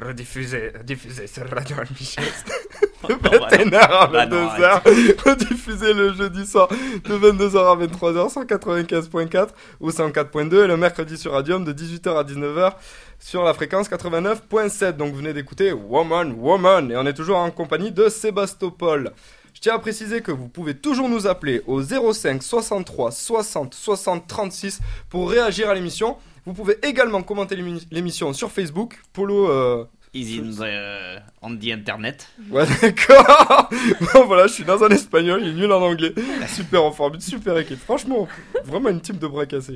[0.00, 2.44] Rediffusé, diffusé sur Radio Almichès.
[3.08, 3.46] De bah non.
[3.48, 5.22] 21h à Bah non, 22h.
[5.28, 9.48] Rediffusé le jeudi soir de 22h à 23h sur 95.4
[9.80, 12.74] ou 104.2 et le mercredi sur Radium de 18h à 19h
[13.18, 14.92] sur la fréquence 89.7.
[14.92, 19.12] Donc vous venez d'écouter Woman, Woman et on est toujours en compagnie de Sébastopol.
[19.58, 24.24] Je tiens à préciser que vous pouvez toujours nous appeler au 05 63 60 60
[24.28, 24.78] 36
[25.10, 26.16] pour réagir à l'émission.
[26.46, 29.00] Vous pouvez également commenter l'émi- l'émission sur Facebook.
[29.12, 29.50] Polo.
[29.50, 32.28] euh, Is in the, on the internet.
[32.52, 33.68] Ouais, d'accord.
[34.14, 36.14] bon, voilà, je suis dans un espagnol, il est nul en anglais.
[36.46, 37.80] Super en forme, super équipe.
[37.80, 38.28] Franchement,
[38.64, 39.74] vraiment une team de bras cassés.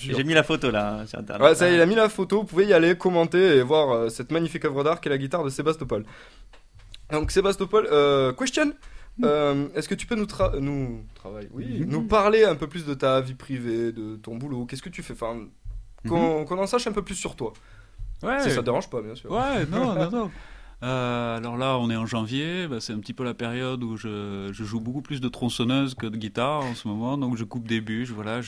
[0.00, 0.16] jure.
[0.16, 1.46] J'ai mis la photo là sur internet.
[1.46, 2.38] Ouais, ça y est, il a mis la photo.
[2.40, 5.44] Vous pouvez y aller, commenter et voir euh, cette magnifique œuvre d'art qu'est la guitare
[5.44, 6.04] de Sébastopol.
[7.12, 8.72] Donc, Sébastopol, euh, question?
[9.22, 11.04] Euh, Est-ce que tu peux nous, tra- nous
[11.52, 14.64] Oui, nous parler un peu plus de ta vie privée, de ton boulot?
[14.66, 15.12] Qu'est-ce que tu fais?
[15.12, 15.40] Enfin,
[16.08, 17.52] qu'on qu'on en sache un peu plus sur toi.
[18.22, 18.40] Ouais.
[18.40, 19.30] Si ça te dérange pas, bien sûr.
[19.30, 20.30] Ouais, non, non, non.
[20.82, 23.96] Euh, alors là, on est en janvier, bah, c'est un petit peu la période où
[23.96, 27.44] je, je joue beaucoup plus de tronçonneuse que de guitare en ce moment, donc je
[27.44, 28.40] coupe des bûches, voilà,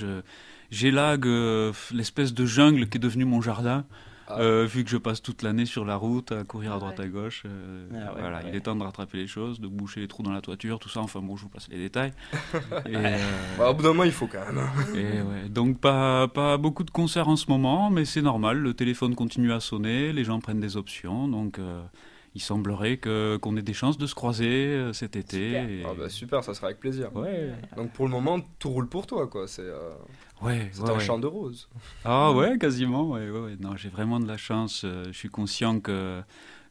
[0.71, 3.85] j'élague euh, l'espèce de jungle qui est devenu mon jardin,
[4.27, 4.41] Ah.
[4.41, 7.05] euh, vu que je passe toute l'année sur la route à courir à droite Ouais.
[7.05, 7.43] à gauche.
[7.47, 8.45] euh, Ah ouais, voilà, ouais.
[8.49, 10.89] il est temps de rattraper les choses, de boucher les trous dans la toiture, tout
[10.89, 11.01] ça.
[11.01, 12.13] Enfin bon, je vous passe les détails.
[12.87, 13.19] Et, euh,
[13.59, 14.59] Bah, au bout d'un moment, il faut quand même.
[14.59, 14.71] hein.
[14.95, 18.73] et ouais, donc pas, pas beaucoup de concerts en ce moment, mais c'est normal, le
[18.75, 21.83] téléphone continue à sonner, les gens prennent des options, donc euh,
[22.35, 25.49] il semblerait que, qu'on ait des chances de se croiser cet été.
[25.49, 25.69] Super.
[25.69, 27.15] et- Ah bah super, ça sera avec plaisir.
[27.15, 29.47] Ouais, Donc pour le moment, tout roule pour toi, quoi.
[29.47, 29.91] C'est euh,
[30.43, 31.01] ouais, c'est ouais, un ouais.
[31.01, 31.69] champ de roses.
[32.05, 33.57] Ah ouais, quasiment, ouais, ouais, ouais.
[33.61, 36.23] Non, j'ai vraiment de la chance, euh, je suis conscient que,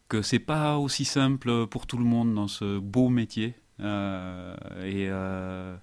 [0.10, 3.56] que c'est pas aussi simple pour tout le monde dans ce beau métier.
[3.80, 5.76] euh, et euh,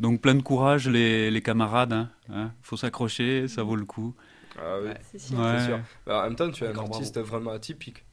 [0.00, 2.52] donc plein de courage les, les camarades, hein, hein.
[2.62, 4.14] faut s'accrocher, ça vaut le coup.
[4.60, 4.90] Ah oui.
[5.02, 5.36] C'est sûr.
[5.36, 5.80] Sûr.
[6.06, 8.04] Bah, en même temps, tu es un artiste vraiment atypique.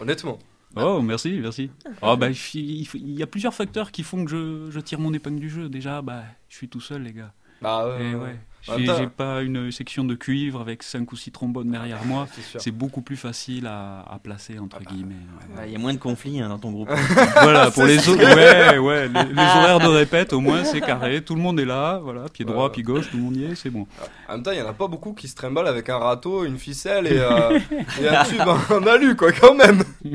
[0.00, 0.38] Honnêtement.
[0.76, 1.70] Oh, merci, merci.
[2.02, 5.40] Oh, bah, il, y a plusieurs facteurs qui font que je, je tire mon épingle
[5.40, 5.68] du jeu.
[5.68, 7.32] Déjà, bah, je suis tout seul, les gars.
[7.60, 8.38] Bah Et ouais.
[8.76, 12.26] J'ai pas une section de cuivre avec 5 ou 6 trombones derrière moi.
[12.58, 15.14] C'est beaucoup plus facile à, à placer, entre guillemets.
[15.54, 15.60] ouais.
[15.62, 16.90] Ouais, Il y a moins de conflits hein, dans ton groupe.
[17.42, 21.22] Voilà, pour les autres, ouais, ouais, les, les horaires de répète, au moins, c'est carré.
[21.22, 22.70] Tout le monde est là, voilà, pied droit, Ouais.
[22.72, 23.86] pied gauche, tout le monde y est, c'est bon.
[24.28, 26.44] En même temps, il y en a pas beaucoup qui se trimballent avec un râteau,
[26.44, 27.58] une ficelle et, euh,
[28.00, 29.82] et un tube en, alu, quoi, quand même.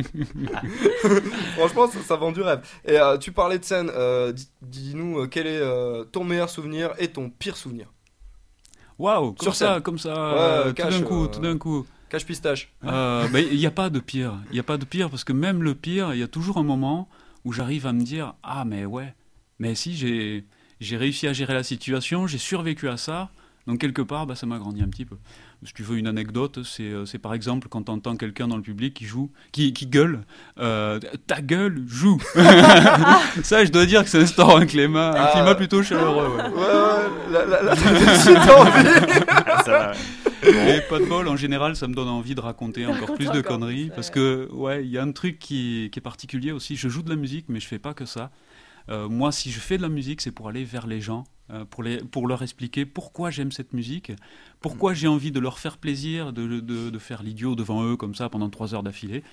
[1.58, 2.62] Franchement, ça, ça vend du rêve.
[2.86, 3.90] Et euh, tu parlais de scène.
[3.94, 7.88] euh, dis- Dis-nous quel est euh, ton meilleur souvenir et ton pire souvenir?
[9.04, 11.58] Waouh, comme Sur ça, comme ça, Ouais, euh, tout cache, d'un coup, euh, tout d'un
[11.58, 11.86] coup.
[12.08, 12.72] Cache pistache.
[12.86, 14.40] Euh, Il n'y a pas de pire.
[14.50, 16.58] Il n'y a pas de pire parce que même le pire, il y a toujours
[16.58, 17.10] un moment
[17.44, 19.14] où j'arrive à me dire Ah, mais ouais,
[19.60, 20.46] mais si j'ai
[20.80, 23.30] j'ai réussi à gérer la situation, j'ai survécu à ça,
[23.68, 25.18] donc quelque part, bah, ça m'a grandi un petit peu.
[25.66, 28.56] Si tu veux une anecdote, c'est euh, c'est par exemple quand tu entends quelqu'un dans
[28.58, 30.22] le public qui joue, qui, qui gueule
[30.60, 32.20] euh, Ta gueule, joue
[33.44, 35.32] Ça, je dois dire que ça instaure un climat, un Ah.
[35.34, 36.28] climat plutôt chaleureux.
[36.38, 36.44] ouais.
[36.44, 39.26] Ouais, ouais, là, là, là, j'ai envie.
[39.28, 40.78] Ah, ça va, ouais.
[40.78, 43.40] Et pas de bol, en général, ça me donne envie de raconter encore plus de
[43.40, 43.92] encore conneries.
[43.96, 46.76] Parce que, ouais, il y a un truc qui, qui est particulier aussi.
[46.76, 48.32] Je joue de la musique, mais je fais pas que ça.
[48.90, 51.24] Euh, moi, si je fais de la musique, c'est pour aller vers les gens,
[51.70, 54.12] pour, les, pour leur expliquer pourquoi j'aime cette musique,
[54.62, 58.16] pourquoi j'ai envie de leur faire plaisir, de, de, de faire l'idiot devant eux comme
[58.16, 59.24] ça pendant trois heures d'affilée.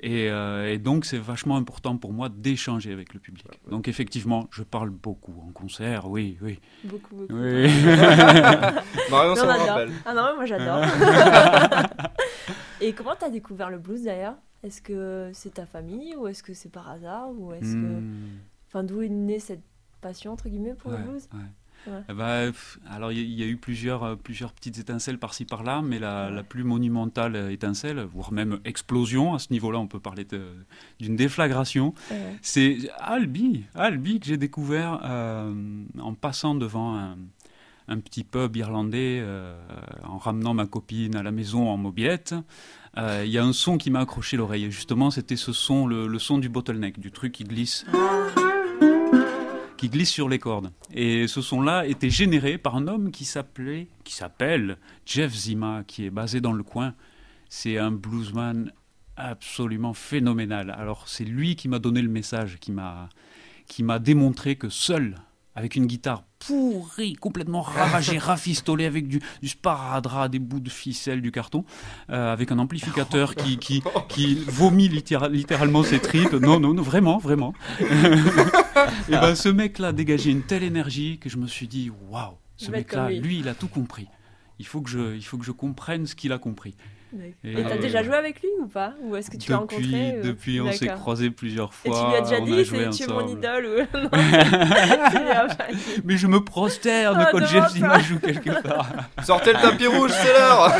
[0.00, 3.46] Et, euh, et donc, c'est vachement important pour moi d'échanger avec le public.
[3.70, 6.58] Donc, effectivement, je parle beaucoup en concert, oui, oui.
[6.84, 7.34] Beaucoup, beaucoup.
[7.34, 7.68] oui.
[9.10, 9.90] Marion, Mais ça rappelle.
[10.04, 10.84] Ah non, moi j'adore.
[12.80, 14.34] Et comment t'as découvert le blues d'ailleurs?
[14.62, 18.38] Est-ce que c'est ta famille ou est-ce que c'est par hasard ou est-ce que Hmm.
[18.66, 19.62] enfin d'où est née cette
[20.04, 21.40] passion entre guillemets pour Ouais, le blues ouais.
[22.08, 22.50] Eh ben,
[22.90, 25.82] alors il y, a- il y a eu plusieurs, euh, plusieurs petites étincelles par-ci par-là,
[25.82, 30.00] mais la, la plus monumentale euh, étincelle, voire même explosion, à ce niveau-là on peut
[30.00, 30.26] parler
[30.98, 31.92] d'une déflagration,
[32.40, 35.52] c'est Albi, Albi que j'ai découvert euh,
[36.00, 37.18] en passant devant un,
[37.88, 39.54] un petit pub irlandais, euh,
[40.04, 42.34] en ramenant ma copine à la maison en mobilette.
[42.96, 44.64] Euh, Il y a un son qui m'a accroché l'oreille.
[44.64, 47.84] Et Justement, c'était ce son, le, le son du bottleneck, du truc qui glisse
[49.84, 50.72] qui glisse sur les cordes.
[50.94, 56.06] Et ce son-là était généré par un homme qui s'appelait, qui s'appelle Jeff Zima, qui
[56.06, 56.94] est basé dans le coin.
[57.50, 58.72] C'est un bluesman
[59.18, 60.70] absolument phénoménal.
[60.70, 63.10] Alors c'est lui qui m'a donné le message, qui m'a,
[63.66, 65.16] qui m'a démontré que seul,
[65.54, 71.20] avec une guitare pourrie, complètement ravagée, rafistolée avec du, du sparadrap, des bouts de ficelle,
[71.22, 71.64] du carton,
[72.10, 76.32] euh, avec un amplificateur qui, qui, qui vomit littéra- littéralement ses tripes.
[76.32, 77.54] Non, non, non, vraiment, vraiment.
[79.08, 82.70] Et ben ce mec-là dégageait une telle énergie que je me suis dit waouh, ce
[82.70, 84.08] mec-là, lui, il a tout compris.
[84.58, 86.74] Il faut que je, il faut que je comprenne ce qu'il a compris.
[87.44, 89.76] Et- Et t'as déjà joué avec lui ou pas Ou est-ce que tu l'as depuis,
[89.76, 92.00] rencontré euh depuis, on s'est croisés plusieurs Et fois.
[92.00, 94.10] tu lui as déjà dit, c'est tu es mon idole ou non.
[96.04, 97.70] Mais je me prosterne Ah, quand Jeff.
[97.72, 98.88] Zima joue quelque part.
[99.22, 100.72] Sortez le tapis rouge, c'est l'heure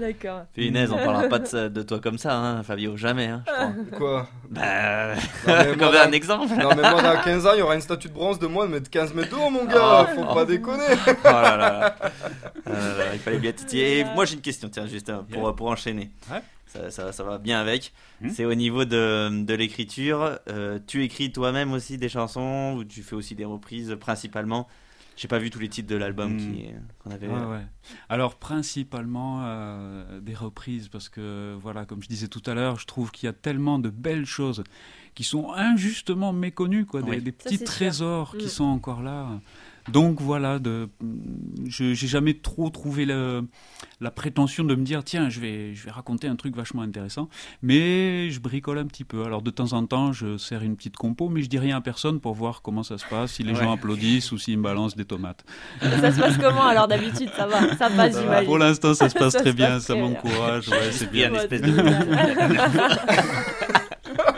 [0.00, 0.42] D'accord.
[0.52, 3.26] Puis Inès, on parlera pas de, toi comme ça, hein, Fabio, jamais.
[3.26, 3.98] Hein, je crois.
[3.98, 4.28] Quoi?
[4.50, 5.14] Bah,
[5.78, 6.54] comme un exemple.
[6.54, 8.66] Non mais moi dans 15 ans il y aura une statue de bronze de moi
[8.66, 10.06] de mettre 15 mètres de haut mon gars, Ah.
[10.14, 11.96] faut pas déconner Oh là là.
[12.68, 13.98] Euh, là il fallait bien titiller.
[14.00, 16.10] Et moi j'ai une question, tiens, juste euh, pour, pour enchaîner.
[16.30, 16.40] Ouais.
[16.66, 17.92] Ça, ça, ça va bien avec.
[18.20, 18.28] Hmm.
[18.30, 20.38] C'est au niveau de, de l'écriture.
[20.48, 24.66] Euh, tu écris toi-même aussi des chansons ou tu fais aussi des reprises principalement?
[25.16, 26.38] J'ai pas vu tous les titres de l'album Hmm.
[26.38, 26.66] qui-
[26.98, 27.26] qu'on avait.
[27.26, 27.66] Ouais, ouais.
[28.10, 32.86] Alors principalement euh, des reprises parce que voilà, comme je disais tout à l'heure, je
[32.86, 34.62] trouve qu'il y a tellement de belles choses
[35.14, 37.22] qui sont injustement méconnues, quoi, des, Oui.
[37.22, 37.66] des Ça, petits sûr.
[37.66, 38.48] trésors qui Mm.
[38.50, 39.40] sont encore là.
[39.88, 40.88] Donc voilà, de,
[41.68, 43.44] je j'ai jamais trop trouvé le-
[44.00, 47.28] la prétention de me dire tiens, je vais, je vais raconter un truc vachement intéressant,
[47.62, 49.24] mais je bricole un petit peu.
[49.24, 51.80] Alors de temps en temps, je sers une petite compo, mais je dis rien à
[51.80, 53.60] personne pour voir comment ça se passe, si les Ouais.
[53.62, 55.44] gens applaudissent ou s'ils me balancent des tomates.
[55.80, 57.30] Ça se passe comment alors d'habitude?
[57.36, 58.46] Ça va, ça passe, j'imagine.
[58.46, 61.10] Pour l'instant, ça se passe Ça très se bien, passe ça très m'encourage, ouais, c'est
[61.12, 61.28] bien.
[61.30, 61.72] une espèce de.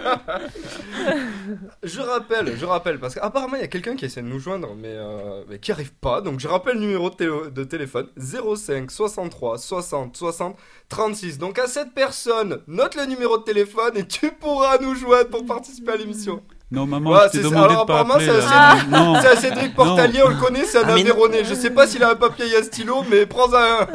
[1.83, 4.75] Je rappelle, je rappelle, parce qu'apparemment il y a quelqu'un qui essaie de nous joindre,
[4.77, 6.21] mais, euh, mais qui arrive pas.
[6.21, 10.57] Donc je rappelle le numéro de, téléphone 05 63 60 60
[10.89, 11.39] 36.
[11.39, 15.47] Donc à cette personne, note le numéro de téléphone et tu pourras nous joindre pour
[15.47, 16.43] participer à l'émission.
[16.71, 19.23] Non, maman, Ouais, je t'ai c'est- demandé alors, de pas apparemment, appeler.
[19.23, 20.93] c'est à Cédric Portalier, on le connaît, c'est un Ah.
[20.93, 21.43] Aveyronais.
[21.45, 23.87] Je sais pas s'il a un papier et un stylo, mais prends un.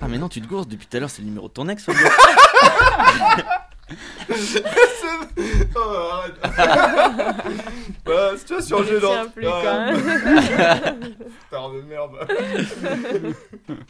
[0.00, 1.68] Ah, mais non, tu te gourses depuis tout à l'heure, c'est le numéro de ton
[1.68, 1.84] ex.
[1.84, 1.92] C'est-
[5.76, 5.78] oh,
[6.12, 6.34] arrête.
[8.04, 9.32] bah, situation Je gênante.
[9.34, 11.14] plus, Ah, quand même.
[11.50, 12.16] Putain de merde.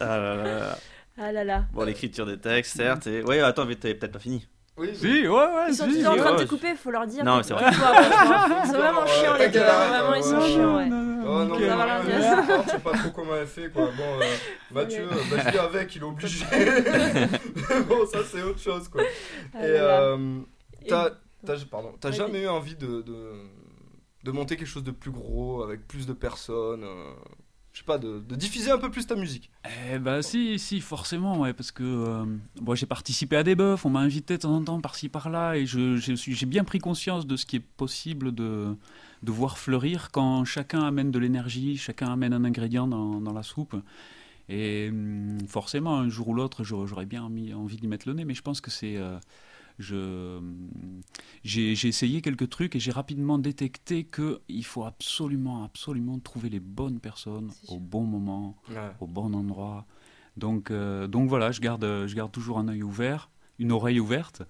[0.01, 0.79] Ah là là là.
[1.17, 1.65] Ah là là.
[1.73, 3.07] Bon, l'écriture des textes, certes.
[3.07, 3.23] Et...
[3.23, 4.47] Ouais, attends, mais t'avais peut-être pas fini.
[4.77, 5.99] Oui, Si, ouais, ouais, Ils sont si.
[5.99, 7.25] toujours en train de te couper, faut leur dire.
[7.25, 7.67] Non, c'est vrai.
[7.71, 10.89] Ils sont vraiment Ouais, chiants les hein, Vraiment, ils sont ouais, chiants, ouais.
[11.27, 13.87] Oh non, euh, je sais pas trop comment elle fait quoi.
[13.97, 14.25] Bon, euh,
[14.73, 15.15] Mathieu, Ouais.
[15.31, 16.45] bah, je vis avec, il est obligé.
[17.89, 19.03] bon, ça c'est autre chose quoi.
[19.55, 20.41] Ah Et euh,
[20.89, 22.19] t'as, Et- t'as- pardon, t'as Vas-y.
[22.19, 23.33] jamais eu envie de, de,
[24.25, 27.13] de monter quelque chose de plus gros, avec plus de personnes euh,
[27.75, 29.51] Je sais pas, de, diffuser un peu plus ta musique.
[29.91, 32.25] Eh ben si, si, forcément, ouais, parce que euh,
[32.61, 35.57] bon, j'ai participé à des bœufs, on m'a invité de temps en temps par-ci par-là,
[35.57, 38.77] et j'ai bien pris conscience de ce qui est possible de,
[39.25, 43.43] de voir fleurir quand chacun amène de l'énergie, chacun amène un ingrédient dans, dans la
[43.43, 43.75] soupe.
[44.49, 48.35] Et hum, forcément, un jour ou l'autre, j'aurais bien envie d'y mettre le nez, mais
[48.35, 48.97] je pense que c'est...
[48.97, 49.19] euh,
[49.79, 56.61] j'ai j'ai essayé quelques trucs et j'ai rapidement détecté qu'il faut absolument, absolument trouver les
[56.61, 57.75] bonnes personnes C'est sûr.
[57.77, 58.57] au bon moment,
[59.01, 59.87] au bon endroit.
[60.37, 64.43] Donc, euh, donc voilà, je garde, je garde toujours un œil ouvert, une oreille ouverte.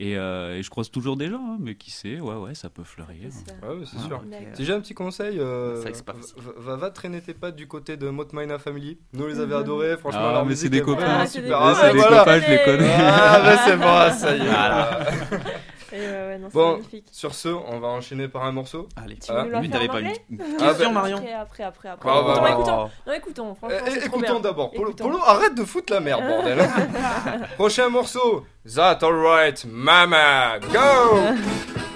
[0.00, 2.68] Et, euh, et je croise toujours des gens, hein, mais qui sait, ouais, ouais, ça
[2.70, 3.30] peut fleurir.
[3.64, 4.22] Ouais, ouais, c'est Ah, sûr.
[4.54, 6.12] Si j'ai un petit conseil, euh, va,
[6.56, 8.98] va- va traîner tes pattes du côté de Motmina Family.
[9.12, 10.20] Nous, on les avait adorés, franchement.
[10.22, 11.02] Ah, leur mais c'est des copains.
[11.04, 11.58] Ah, c'est super.
[11.58, 12.18] des Ah, c'est des voilà.
[12.20, 12.94] copains, je les connais.
[12.96, 14.44] Ah, bah c'est bon, ça y est.
[14.44, 15.00] Voilà.
[15.92, 17.06] Et ouais, ouais, non, c'est Bon, magnifique.
[17.10, 18.88] sur ce, on va enchaîner par un morceau.
[18.96, 19.16] Allez.
[19.16, 21.88] Tu Ah, Lui, faire t'avais pas une, une Ah, question, bah, Marion Après, après, après,
[21.88, 22.08] après.
[22.12, 24.70] Ah, bah, non, bah, écoutons, non, écoutons, Eh, trop écoutons d'abord.
[24.70, 25.04] Polo, Écoutons.
[25.04, 26.58] Polo, arrête de foutre la merde, bordel.
[27.56, 28.44] Prochain morceau.
[28.74, 30.78] That alright, mama, go.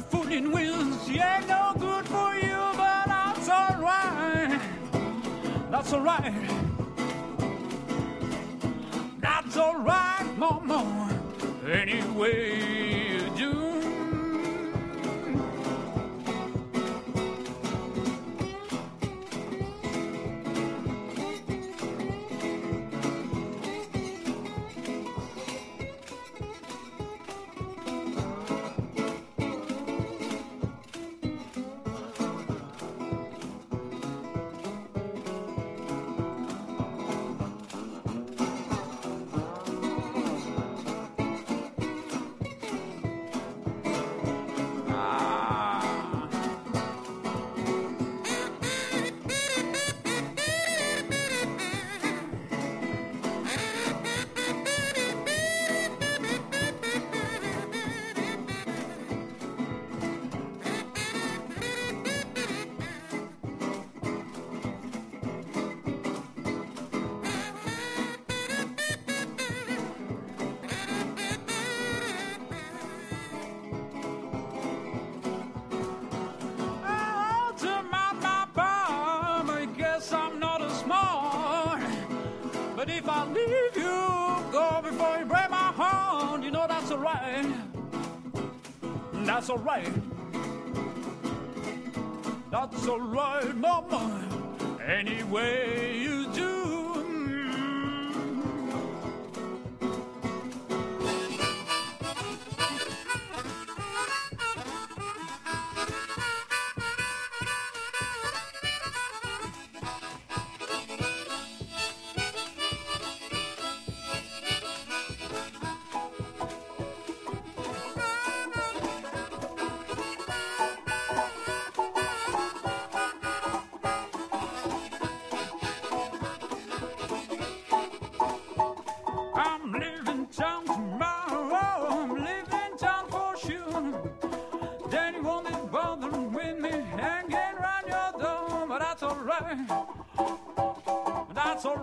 [0.00, 0.50] your foot in.
[1.06, 4.60] She ain't no good for you, but that's alright.
[5.70, 6.32] That's alright.
[9.20, 11.20] That's alright, mama.
[11.66, 13.19] Anyway.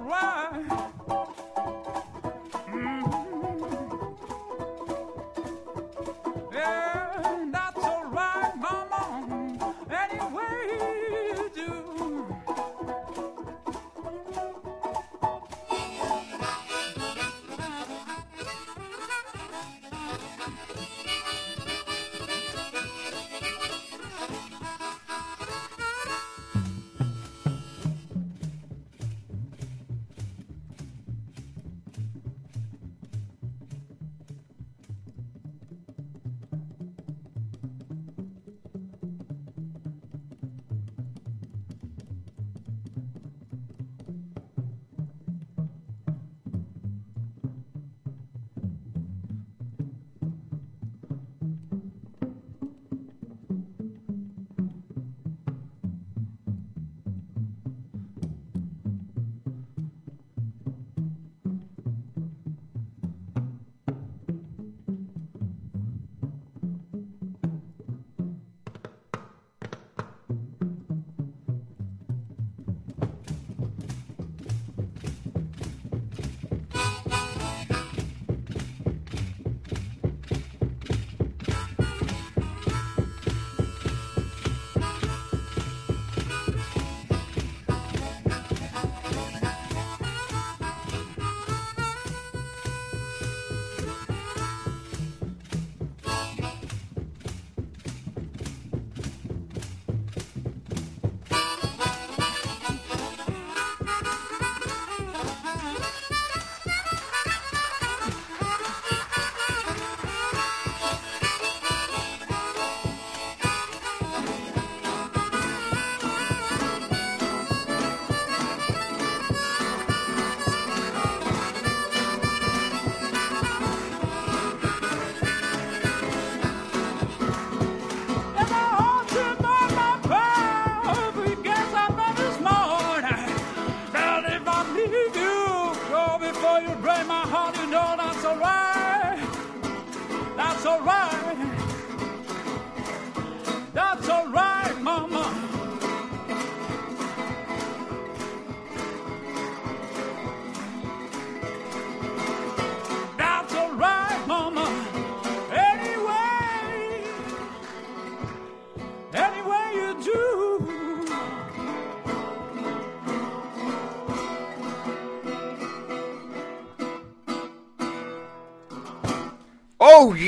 [0.07, 0.46] world.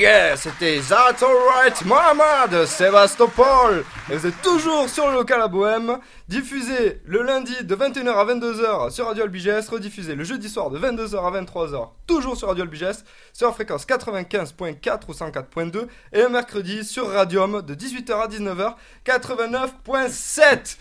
[0.00, 3.84] Yeah, c'était That's Alright Mama de Sébastopol.
[4.08, 8.90] Vous êtes toujours sur le local à Bohème, diffusé le lundi de 21h à 22h
[8.90, 13.04] sur Radio LBGS, rediffusé le jeudi soir de 22h à 23h, toujours sur Radio LBGS,
[13.34, 20.78] sur fréquence 95.4 ou 104.2, et le mercredi sur Radium de 18h à 19h, 89.7.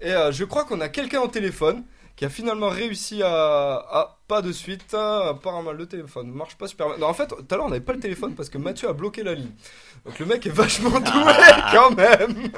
[0.00, 1.84] Et euh, je crois qu'on a quelqu'un au téléphone
[2.22, 4.94] qui a finalement réussi à, à- pas de suite.
[4.94, 6.98] hein, apparemment, le téléphone ne marche pas super bien.
[6.98, 8.92] Non, en fait, tout à l'heure, on n'avait pas le téléphone parce que Mathieu a
[8.92, 9.50] bloqué la ligne.
[10.06, 11.32] Donc le mec est vachement doué
[11.72, 12.48] quand même.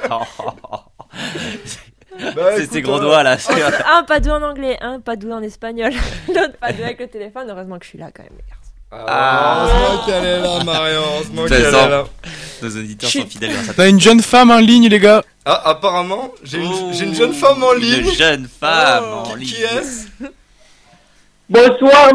[2.36, 3.38] Bah, C'est ses gros euh, doigts là.
[3.38, 3.52] c'est-
[3.90, 5.92] Un pas doué en anglais, un pas doué en espagnol,
[6.28, 7.46] l'autre pas doué avec le téléphone.
[7.48, 8.70] Heureusement que je suis là quand même, les garçons.
[8.92, 11.00] Ah, heureusement qu'elle est là, Marion.
[11.14, 12.04] Heureusement qu'elle est là.
[12.64, 13.84] Nos auditeurs sont fidèles grâce à toi.
[13.84, 15.22] T'as une jeune femme en ligne, les gars.
[15.44, 18.06] Ah, apparemment, j'ai une, Oh, j'ai une jeune femme en ligne.
[18.06, 19.48] Une jeune femme Oh, en qui, ligne.
[19.48, 20.06] qui est-ce
[21.48, 22.10] Bonsoir,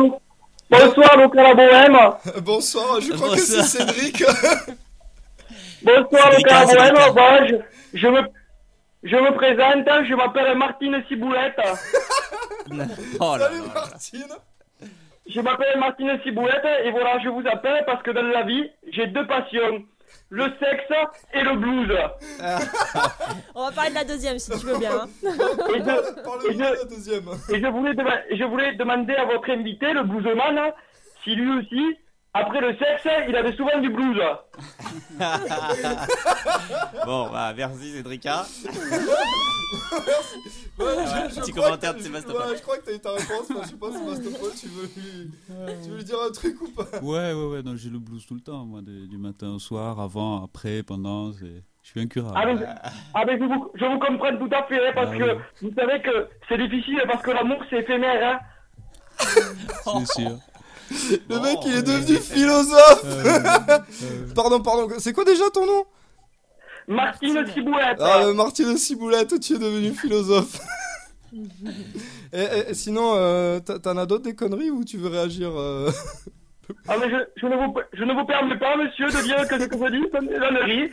[0.71, 1.97] bonsoir, local à Bohème.
[2.41, 3.87] Bonsoir, je crois que c'est Bonsoir.
[5.83, 6.49] Bonsoir, Cédric.
[6.49, 6.93] Cédric, local à Cédric.
[6.93, 7.13] Bohème.
[7.13, 7.47] Bon,
[7.93, 8.21] je, je me,
[9.03, 11.59] je me présente, je m'appelle Martine Ciboulette.
[13.19, 13.73] Oh là Salut là.
[13.73, 14.27] Martine.
[15.27, 19.07] Je m'appelle Martine Ciboulette et voilà, je vous appelle parce que dans la vie, j'ai
[19.07, 19.83] deux passions.
[20.29, 20.91] Le sexe
[21.33, 21.97] et le blues.
[23.55, 24.91] On va parler de la deuxième si tu veux bien.
[25.01, 25.07] hein.
[25.23, 27.23] Et je, Et de je- la deuxième.
[27.49, 30.71] et je voulais, dema- je voulais demander à votre invité, le bluesman,
[31.23, 31.97] si lui aussi,
[32.33, 34.21] après le sexe, il avait souvent du blues.
[37.05, 38.45] Bon, bah, merci Cédrica.
[40.79, 42.41] Ouais, ouais, je- je petit commentaire de Sébastopol.
[42.47, 43.51] Ouais, je crois que t'as eu ta réponse.
[43.51, 45.31] Enfin, je sais pas, Sébastopol, tu veux lui,
[45.83, 46.99] tu veux lui dire un truc ou pas?
[47.01, 49.59] Ouais, ouais, ouais, non, j'ai le blues tout le temps, moi, de- du matin au
[49.59, 51.45] soir, avant, après, pendant, je
[51.83, 52.35] suis incurable.
[52.35, 52.65] Ah, mais,
[53.13, 55.39] ah, mais je, vous, je vous comprends tout à fait, hein, parce Ah que oui.
[55.61, 58.39] vous savez que c'est difficile, parce que l'amour c'est éphémère.
[58.39, 58.39] Hein.
[59.19, 60.37] C'est sûr.
[61.29, 63.03] Le mec, il est Oh, devenu philosophe.
[63.05, 63.79] Euh,
[64.35, 64.87] Pardon, pardon.
[64.97, 65.85] C'est quoi déjà ton nom?
[66.87, 67.97] Martine Ciboulette.
[67.99, 70.59] Ah, euh, Martine Ciboulette, tu es devenu philosophe.
[72.33, 75.91] et, sinon, euh, t'en as d'autres des conneries ou tu veux réagir euh
[76.87, 79.59] Ah, mais je, je, ne vous, je ne vous permets pas, monsieur, de dire que
[79.59, 80.91] ce que je dis, c'est une connerie.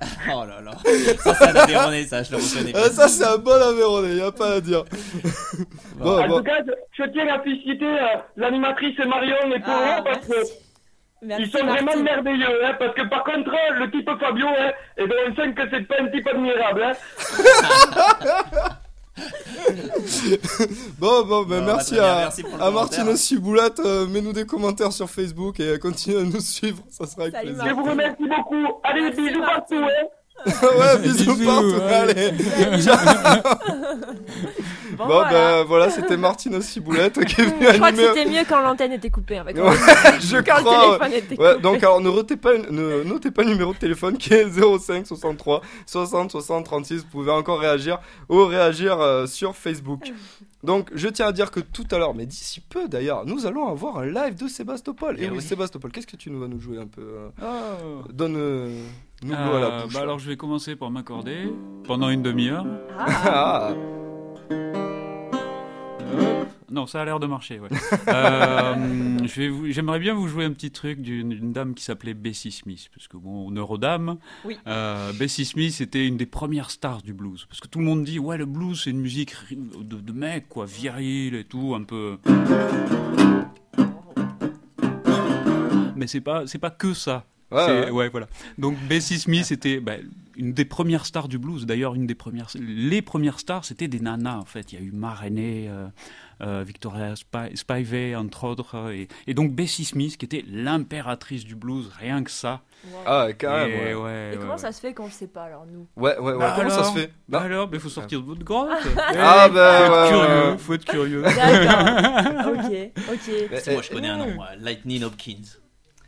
[0.32, 0.72] Oh là là.
[1.18, 2.72] Ça, c'est un Aveyronais, ça, je le reconnais.
[2.74, 4.84] Ah, Ça, c'est un bon Aveyronais, y a pas à dire.
[5.96, 6.36] bon, En bon.
[6.38, 6.58] tout cas,
[6.92, 10.34] je, tiens à féliciter euh, l'animatrice Marion et Polo, Ah, parce que
[11.22, 11.44] merci.
[11.44, 12.64] Ils sont vraiment merveilleux.
[12.66, 15.88] Hein, parce que par contre, le type Fabio, hein, eh ben, on sent que c'est
[15.88, 16.82] pas un type admirable.
[16.84, 16.92] Hein.
[20.98, 22.70] Bon, bon, ben Bon, merci à, merci à
[23.16, 23.80] Ciboulette.
[23.80, 27.34] euh, Mets-nous des commentaires sur Facebook et euh, continue à nous suivre, ça sera avec
[27.34, 27.66] Salut, plaisir.
[27.68, 28.80] Je vous remercie beaucoup.
[28.84, 29.84] Allez, Merci, bisous partout.
[30.44, 30.50] Hein.
[30.78, 31.74] ouais, bisous, Bisous, partout.
[31.76, 31.92] ouais.
[31.92, 32.32] Allez.
[34.96, 35.30] Bon, Bon, voilà.
[35.30, 38.92] ben voilà, c'était Martine Ciboulette qui est venue Je crois que c'était mieux quand l'antenne
[38.92, 39.38] était coupée.
[39.40, 39.70] En fait, Ouais,
[40.20, 40.98] je quand le crois.
[40.98, 41.60] téléphone était coupé.
[41.60, 45.06] donc alors ne notez pas, ne notez pas le numéro de téléphone qui est 05
[45.06, 46.98] 63 60 60 36.
[47.00, 47.98] Vous pouvez encore réagir
[48.30, 50.10] ou réagir euh, sur Facebook.
[50.62, 53.68] Donc je tiens à dire que tout à l'heure, mais d'ici peu d'ailleurs, nous allons
[53.68, 55.20] avoir un live de Sébastopol.
[55.20, 55.42] Et Eh oui, oui.
[55.44, 58.02] Sébastopol, qu'est-ce que tu nous vas nous jouer un peu euh, Oh.
[58.12, 58.68] Donne euh,
[59.22, 59.94] nous l'eau à la Euh, bouche.
[59.94, 61.50] bah alors je vais commencer par m'accorder
[61.84, 62.66] pendant une demi-heure.
[62.98, 63.70] Ah,
[66.18, 66.46] Hop.
[66.70, 67.68] Non, ça a l'air de marcher, ouais.
[68.08, 69.18] Euh,
[69.70, 73.16] J'aimerais bien vous jouer un petit truc d'une dame qui s'appelait Bessie Smith, parce que
[73.16, 74.58] bon, Neurodame, Oui.
[74.66, 78.04] euh, Bessie Smith était une des premières stars du blues, parce que tout le monde
[78.04, 81.82] dit, ouais, le blues c'est une musique de, de mec, quoi, viril et tout, un
[81.84, 82.18] peu...
[85.96, 87.24] Mais c'est pas, c'est pas que ça.
[87.50, 87.90] Ouais, ouais.
[87.90, 88.26] ouais, voilà.
[88.58, 89.94] Donc Bessie Smith était bah,
[90.36, 91.64] une des premières stars du blues.
[91.66, 94.72] D'ailleurs, une des premières, les premières stars, c'était des nanas en fait.
[94.72, 95.86] Il y a eu Ma Rainey, euh,
[96.42, 101.44] euh, Victoria Spi- Spivey entre autres, euh, et, et donc Bessie Smith qui était l'impératrice
[101.44, 102.60] du blues, rien que ça.
[102.84, 102.98] wow.
[103.06, 103.66] Ah, ouais, carrément.
[103.74, 104.58] Et Ouais, ouais, Et ouais, comment ouais.
[104.58, 105.86] ça se fait qu'on le sait pas alors nous?
[105.96, 106.36] Ouais, ouais.
[106.38, 107.06] Bah Comment ça se fait?
[107.28, 108.68] Bah Bah, alors, il faut sortir de votre grotte.
[108.98, 110.58] Ah, Eh, bah, faut être ouais, curieux, ouais.
[110.58, 111.22] faut être curieux.
[111.22, 112.52] D'accord.
[112.52, 113.58] ok, ok.
[113.62, 114.36] C'est moi, je connais un nom.
[114.60, 115.40] Lightning Hopkins.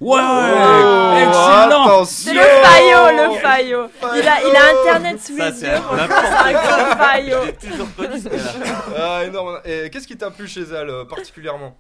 [0.00, 1.82] Ouais, Oh, excellent.
[1.82, 3.86] attention C'est le faillot, le faillot.
[4.14, 5.74] Il a, il a internet sous les c'est yeux.
[5.74, 7.38] un C'est grand faillot.
[7.46, 8.28] J'ai toujours connu ce.
[8.96, 9.60] Ah, énorme.
[9.64, 11.76] Et qu'est-ce qui t'a plu chez elle euh, particulièrement?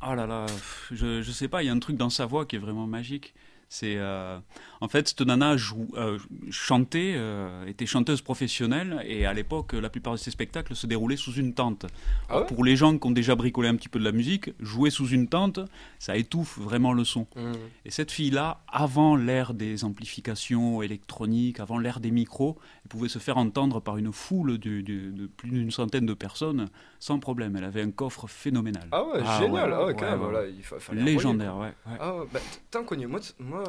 [0.00, 2.26] Ah là là, pff, je, je sais pas, il y a un truc dans sa
[2.26, 3.34] voix qui est vraiment magique.
[3.68, 4.38] C'est euh,
[4.82, 6.18] en fait cette nana joue, euh,
[6.50, 11.16] chantait, euh, était chanteuse professionnelle et à l'époque la plupart de ses spectacles se déroulaient
[11.16, 11.86] sous une tente.
[12.28, 14.50] Ah ouais Pour les gens qui ont déjà bricolé un petit peu de la musique,
[14.60, 15.60] jouer sous une tente,
[15.98, 17.26] ça étouffe vraiment le son.
[17.36, 17.52] Mhm.
[17.84, 23.18] Et cette fille-là, avant l'ère des amplifications électroniques, avant l'ère des micros, elle pouvait se
[23.20, 26.68] faire entendre par une foule de, plus d'une centaine de personnes
[26.98, 27.54] sans problème.
[27.56, 28.88] Elle avait un coffre phénoménal.
[28.92, 29.70] Ah ouais, Ah génial.
[29.70, 30.18] ouais, Ah ouais, quand même.
[30.18, 31.72] Voilà, il fa- fallait Légendaire, ouais.
[31.86, 31.96] ouais.
[32.00, 33.06] Ah bah, tant connu.
[33.06, 33.20] Moi,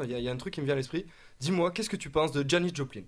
[0.05, 1.02] y, il y a un truc qui me vient à l'esprit.
[1.43, 3.03] Dis-moi, qu'est-ce que tu penses de Janis Joplin?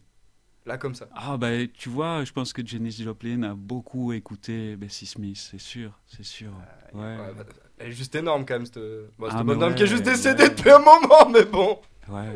[0.66, 1.08] Là, comme ça.
[1.16, 5.60] Ah bah tu vois, je pense que Janis Joplin a beaucoup écouté Bessie Smith, c'est
[5.60, 6.52] sûr, c'est sûr.
[6.94, 7.02] Ouais.
[7.02, 7.46] Ouais, bah,
[7.78, 8.80] elle est juste énorme quand même, cette,
[9.18, 10.50] bon, cette Ah, bonne dame qui est juste décédée ouais.
[10.50, 11.80] depuis un moment, mais bon.
[12.10, 12.34] Ouais.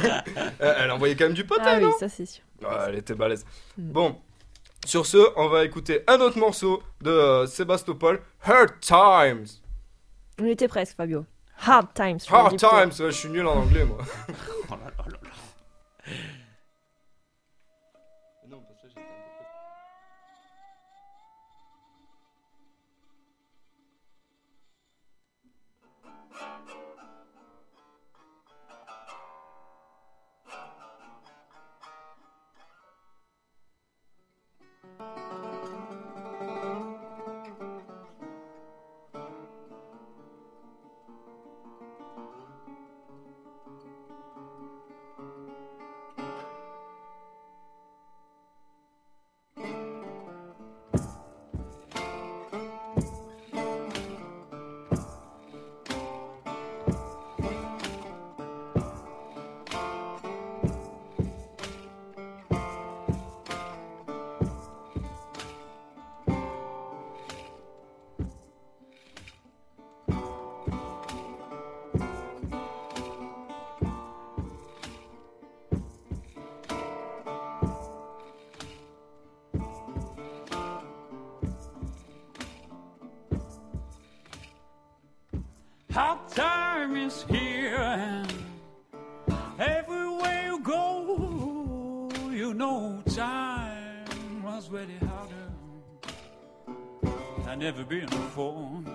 [0.60, 2.42] Elle, envoyait quand même du potin, Ah oui, ça c'est sûr.
[2.62, 3.44] Ouais, elle était balèze.
[3.76, 3.90] Mm.
[3.92, 4.16] Bon,
[4.86, 9.46] sur ce, on va écouter un autre morceau de euh, Sébastopol, Hard Times.
[10.40, 11.26] On était presque, Fabio.
[11.66, 12.20] Hard times.
[12.26, 12.56] je Hard.
[12.56, 13.98] Times, ouais, je suis nul en anglais, moi.
[14.70, 16.12] Oh là là là
[87.08, 88.30] is here, and
[89.58, 95.48] everywhere you go, you know time was really harder
[97.46, 98.87] than ever been before.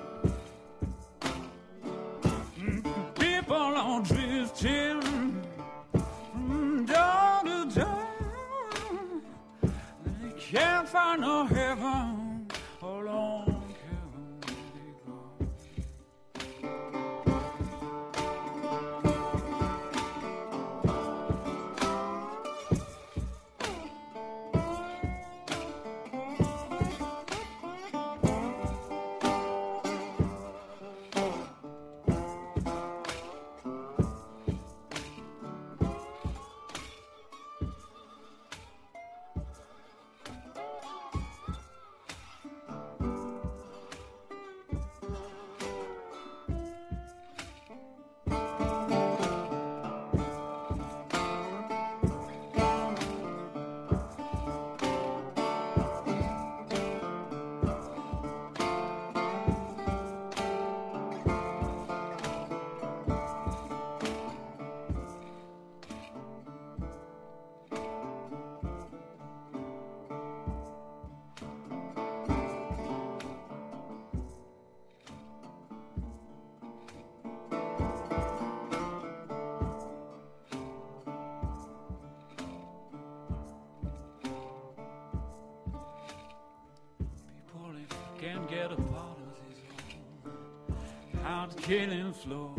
[91.54, 92.56] Killing floor,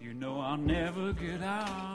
[0.00, 1.93] you know I'll never get out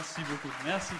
[0.00, 0.94] Merci beaucoup, merci.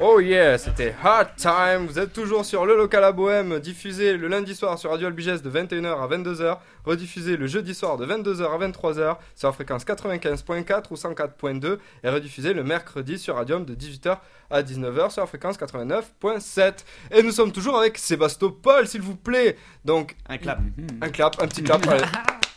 [0.00, 1.86] Oh yeah, c'était Hard Time.
[1.86, 5.42] Vous êtes toujours sur le local à Bohème, diffusé le lundi soir sur Radio Albiges
[5.42, 9.84] de 21h à 22h, rediffusé le jeudi soir de 22h à 23h sur la fréquence
[9.84, 14.18] 95.4 ou 104.2 et rediffusé le mercredi sur Radium de 18h
[14.50, 16.72] à 19h sur la fréquence 89.7.
[17.12, 19.56] Et nous sommes toujours avec Sébastopol, s'il vous plaît.
[19.84, 20.58] Donc, Un clap.
[21.00, 21.86] un clap, un petit clap.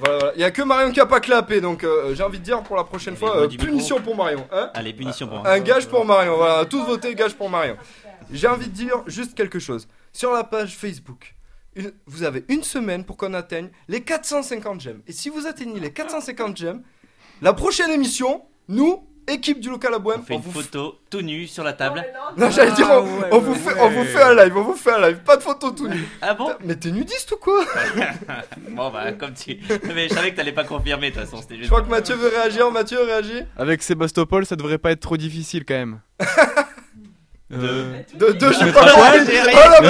[0.00, 0.08] allez.
[0.08, 0.32] Voilà, voilà.
[0.36, 2.62] Il y a que Marion qui a pas clapé, donc euh, j'ai envie de dire
[2.62, 3.66] pour la prochaine fois, euh, micro.
[3.66, 4.46] punition pour Marion.
[4.52, 7.76] Hein Allez, punition pour un gage pour Marion, voilà, tous voté gage pour Marion.
[8.32, 9.88] J'ai envie de dire juste quelque chose.
[10.12, 11.34] Sur la page Facebook,
[11.76, 15.02] une- vous avez une semaine pour qu'on atteigne les 450 j'aime.
[15.06, 16.82] Et si vous atteignez les 450 j'aime,
[17.42, 20.96] la prochaine émission, nous, équipe du local à Bohème, On fait on une vous photo
[21.10, 22.04] tout nu sur la table.
[22.36, 24.92] Non, j'allais dire, on, on vous fait, on vous fait un live, on vous fait
[24.92, 26.04] un live, pas de photo tout nu.
[26.20, 27.64] Ah bon Mais t'es nudiste ou quoi?
[28.70, 29.58] Bon bah comme tu...
[29.94, 31.70] Mais je savais que t'allais pas confirmer de toute façon, c'était Je juste...
[31.70, 33.42] crois que Mathieu veut réagir, Mathieu réagit.
[33.56, 36.00] Avec Sébastopol, ça devrait pas être trop difficile quand même.
[37.52, 38.80] Euh, De, de, je sais pas.
[38.82, 39.80] Oh la.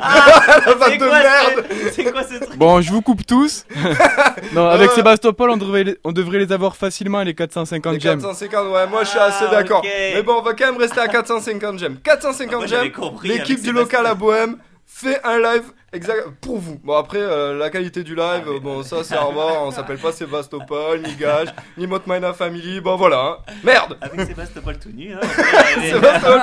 [0.00, 0.60] Ah,
[0.90, 3.64] de quoi, merde ce- C'est quoi ce truc Bon, je vous coupe tous.
[4.52, 4.94] non, avec Euh.
[4.94, 8.20] Sébastopol, on devrait, les, on devrait les avoir facilement les 450 Les gemmes.
[8.20, 9.80] 450, ouais, moi je suis assez Ah, d'accord.
[9.80, 9.88] ok.
[10.14, 11.96] Mais bon, on va quand même rester à 450 j'aime.
[12.02, 14.56] 450 Moi, j'avais j'aime, compris l'équipe du local à Bohème
[14.86, 16.78] fait un live exact pour vous.
[16.84, 19.62] Bon, après, euh, la qualité du live, Ah, bon, ça c'est à revoir.
[19.62, 22.80] On s'appelle pas Sébastopol, ni Gage, ni Motmina Family.
[22.80, 23.38] Bon, voilà.
[23.48, 23.52] hein.
[23.64, 25.20] Merde Avec Sébastopol tout nu, hein.
[25.80, 26.40] Sébastopol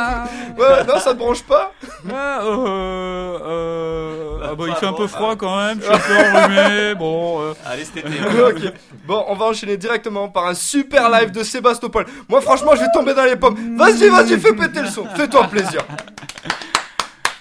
[0.57, 1.71] Ouais, non, ça te branche pas
[2.13, 5.09] Ah, euh, euh, ah bah, il Bah, fait un bon, peu bah.
[5.09, 7.41] froid quand même, je suis un peu enrhumé, bon...
[7.41, 8.09] euh, Allez, cet été.
[8.19, 8.25] hein.
[8.49, 8.73] Ok.
[9.05, 12.05] Bon, on va enchaîner directement par un super live de Sébastopol.
[12.29, 13.77] Moi, franchement, je vais tomber dans les pommes.
[13.77, 15.05] Vas-y, vas-y, fais péter le son.
[15.15, 15.81] Fais-toi plaisir.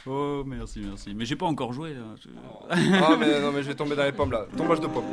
[0.07, 1.15] Oh, merci, merci.
[1.15, 2.03] Mais j'ai pas encore joué, là.
[2.21, 2.29] je-
[3.03, 4.47] Ah, mais non, mais je vais tomber dans les pommes là.
[4.57, 5.05] Tombage de pommes.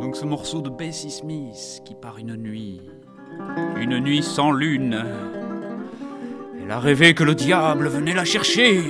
[0.00, 2.80] Donc ce morceau de Bessie Smith qui part une nuit,
[3.80, 5.04] une nuit sans lune.
[6.62, 8.82] Elle a rêvé que le diable venait la chercher.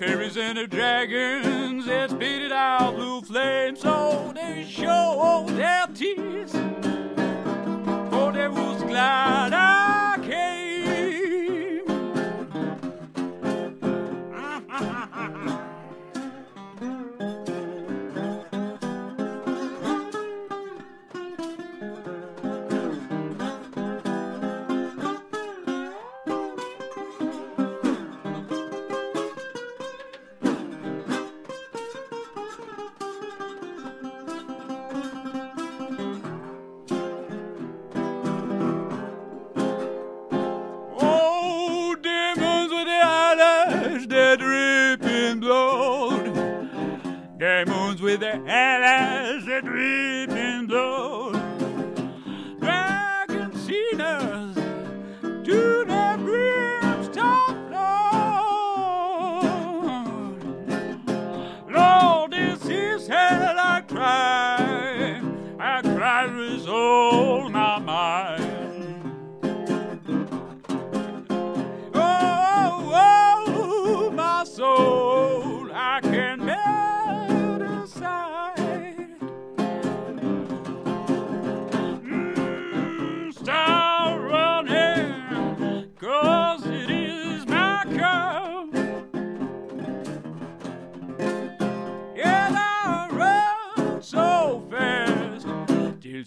[0.00, 3.80] Fairies and the dragons they spitted out blue flames.
[3.80, 6.52] So they show their teeth,
[8.10, 9.52] for they was glad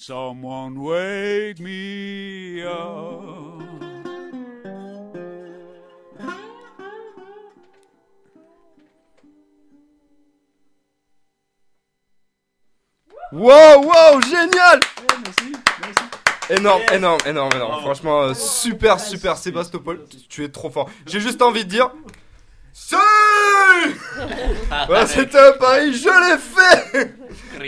[0.01, 3.63] someone wake me up.
[13.31, 14.79] Wow, wow, génial
[16.49, 17.81] Énorme, énorme, énorme, énorme.
[17.81, 20.05] Franchement, euh, super, super, Sébastopol.
[20.29, 20.89] Tu es trop fort.
[21.07, 21.89] J'ai juste envie de dire.
[22.73, 22.95] Si
[24.87, 27.15] Voilà, c'était un pari, je l'ai fait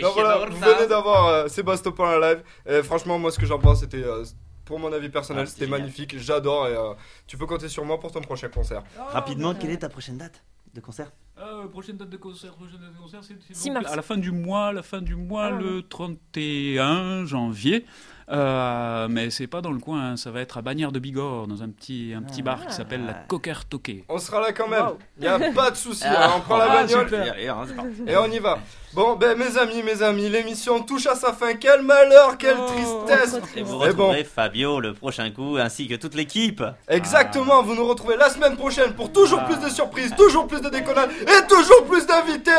[0.02, 2.42] Donc voilà, vous venez d'avoir euh, Sébastopol en live.
[2.68, 4.02] Et franchement, moi, ce que j'en pense, c'était.
[4.02, 4.24] euh,
[4.64, 5.80] pour mon avis personnel, Ah, c'était génial.
[5.80, 6.18] magnifique.
[6.18, 6.92] J'adore et euh,
[7.28, 8.82] tu peux compter sur moi pour ton prochain concert.
[9.12, 10.42] Rapidement, quelle est ta prochaine date
[10.74, 11.12] de concert?
[11.38, 13.92] Euh, prochaine date de concert, prochaine date de concert, c'est c'est 6 donc mars.
[13.92, 15.50] à la fin du mois, la fin du mois, Ah.
[15.50, 17.84] le 31 janvier.
[18.28, 21.46] Euh, mais c'est pas dans le coin, hein, ça va être à Bagnères de Bigorre,
[21.46, 24.04] dans un petit, un petit bar qui s'appelle la Cocker Toquet.
[24.08, 24.84] On sera là quand même.
[24.84, 24.98] Wow.
[25.20, 26.02] Il a pas de souci.
[26.04, 26.24] Ah.
[26.24, 27.04] Alors, on prend la Ah, bagnole.
[27.08, 27.56] super.
[27.56, 27.66] Hein.
[28.08, 28.58] Et on y va.
[28.96, 31.52] Bon, ben mes amis, mes amis, l'émission touche à sa fin.
[31.52, 33.32] Quel malheur, quelle Oh, tristesse.
[33.32, 33.56] trop triste.
[33.58, 33.78] Et vous bon.
[33.80, 36.62] retrouverez Fabio le prochain coup, ainsi que toute l'équipe.
[36.88, 40.70] Exactement, vous nous retrouvez la semaine prochaine pour toujours plus de surprises, toujours plus de
[40.70, 42.50] déconnades et toujours plus d'invités.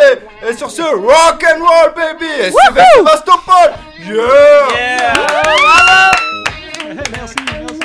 [0.48, 3.74] Et sur ce, rock and roll baby, et suivez Sébastopol.
[4.06, 4.68] Yeah.
[4.76, 5.14] Yeah